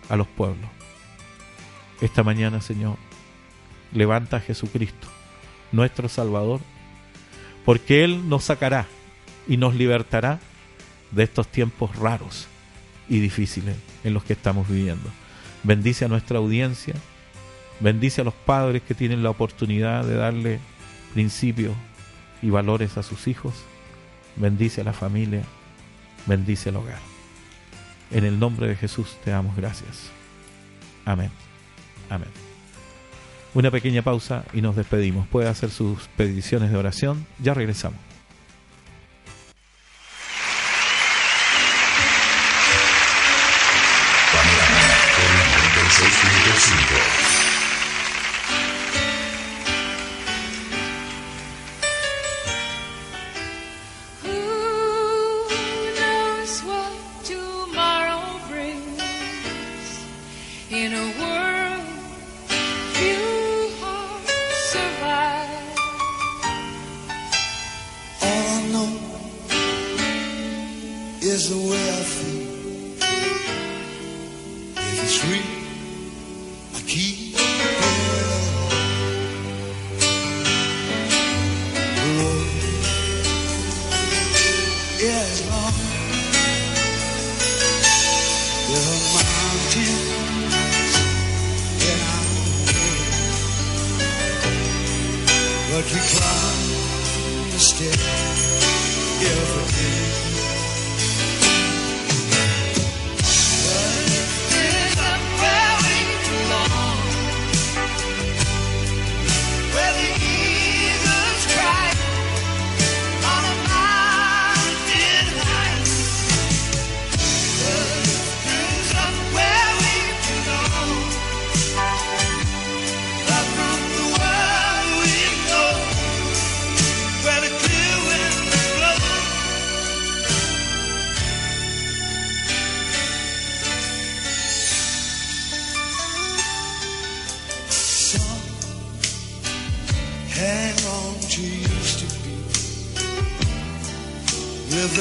[0.09, 0.69] a los pueblos.
[2.01, 2.97] Esta mañana, Señor,
[3.93, 5.07] levanta a Jesucristo,
[5.71, 6.61] nuestro Salvador,
[7.65, 8.87] porque Él nos sacará
[9.47, 10.39] y nos libertará
[11.11, 12.47] de estos tiempos raros
[13.07, 15.09] y difíciles en los que estamos viviendo.
[15.63, 16.95] Bendice a nuestra audiencia,
[17.79, 20.59] bendice a los padres que tienen la oportunidad de darle
[21.13, 21.75] principios
[22.41, 23.53] y valores a sus hijos,
[24.35, 25.43] bendice a la familia,
[26.25, 27.12] bendice el hogar.
[28.13, 30.11] En el nombre de Jesús te damos gracias.
[31.03, 31.31] Amén.
[32.09, 32.29] Amén.
[33.55, 35.27] Una pequeña pausa y nos despedimos.
[35.27, 37.25] Puede hacer sus peticiones de oración.
[37.39, 38.12] Ya regresamos.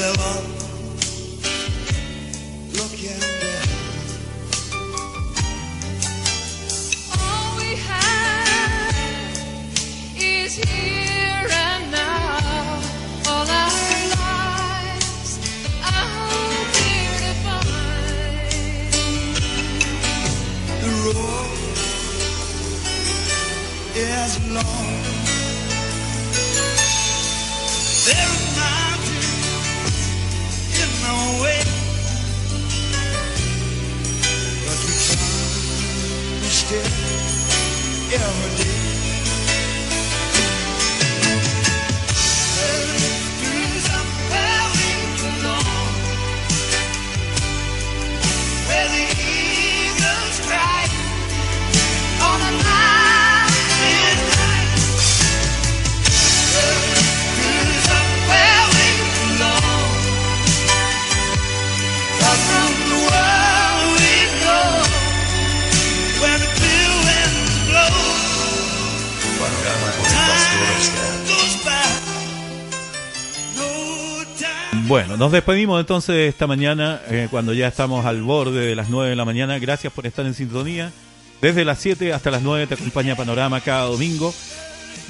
[0.03, 0.52] Nos
[75.33, 79.25] despedimos entonces esta mañana, eh, cuando ya estamos al borde de las 9 de la
[79.25, 79.59] mañana.
[79.59, 80.91] Gracias por estar en sintonía.
[81.41, 84.33] Desde las 7 hasta las 9 te acompaña Panorama cada domingo.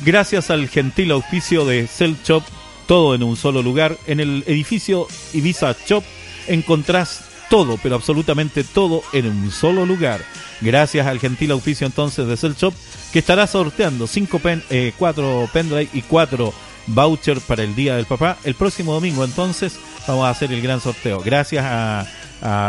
[0.03, 2.43] Gracias al gentil auspicio de Cell Shop,
[2.87, 3.97] todo en un solo lugar.
[4.07, 6.03] En el edificio Ibiza Shop
[6.47, 10.21] encontrás todo, pero absolutamente todo en un solo lugar.
[10.61, 12.73] Gracias al gentil auspicio entonces de Cell Shop,
[13.11, 14.63] que estará sorteando 5 pen,
[14.97, 16.53] 4 eh, pendrive y 4
[16.87, 18.37] voucher para el Día del Papá.
[18.43, 21.21] El próximo domingo entonces vamos a hacer el gran sorteo.
[21.21, 22.05] Gracias a,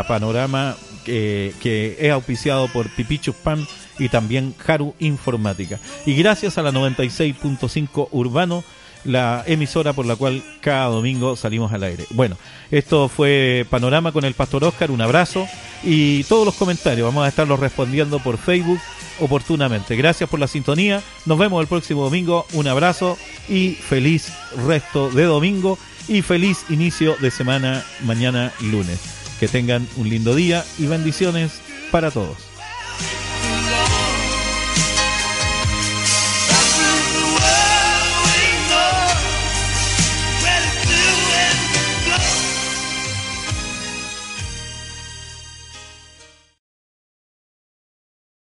[0.07, 3.67] Panorama que es auspiciado por Pipichus Pan
[3.99, 5.79] y también Haru Informática.
[6.05, 8.63] Y gracias a la 96.5 Urbano,
[9.03, 12.05] la emisora por la cual cada domingo salimos al aire.
[12.11, 12.37] Bueno,
[12.71, 15.47] esto fue Panorama con el Pastor Oscar, un abrazo
[15.83, 18.79] y todos los comentarios vamos a estarlos respondiendo por Facebook
[19.19, 19.95] oportunamente.
[19.95, 23.17] Gracias por la sintonía, nos vemos el próximo domingo, un abrazo
[23.47, 24.33] y feliz
[24.65, 25.77] resto de domingo
[26.07, 28.99] y feliz inicio de semana mañana lunes.
[29.39, 31.59] Que tengan un lindo día y bendiciones
[31.91, 32.54] para todos.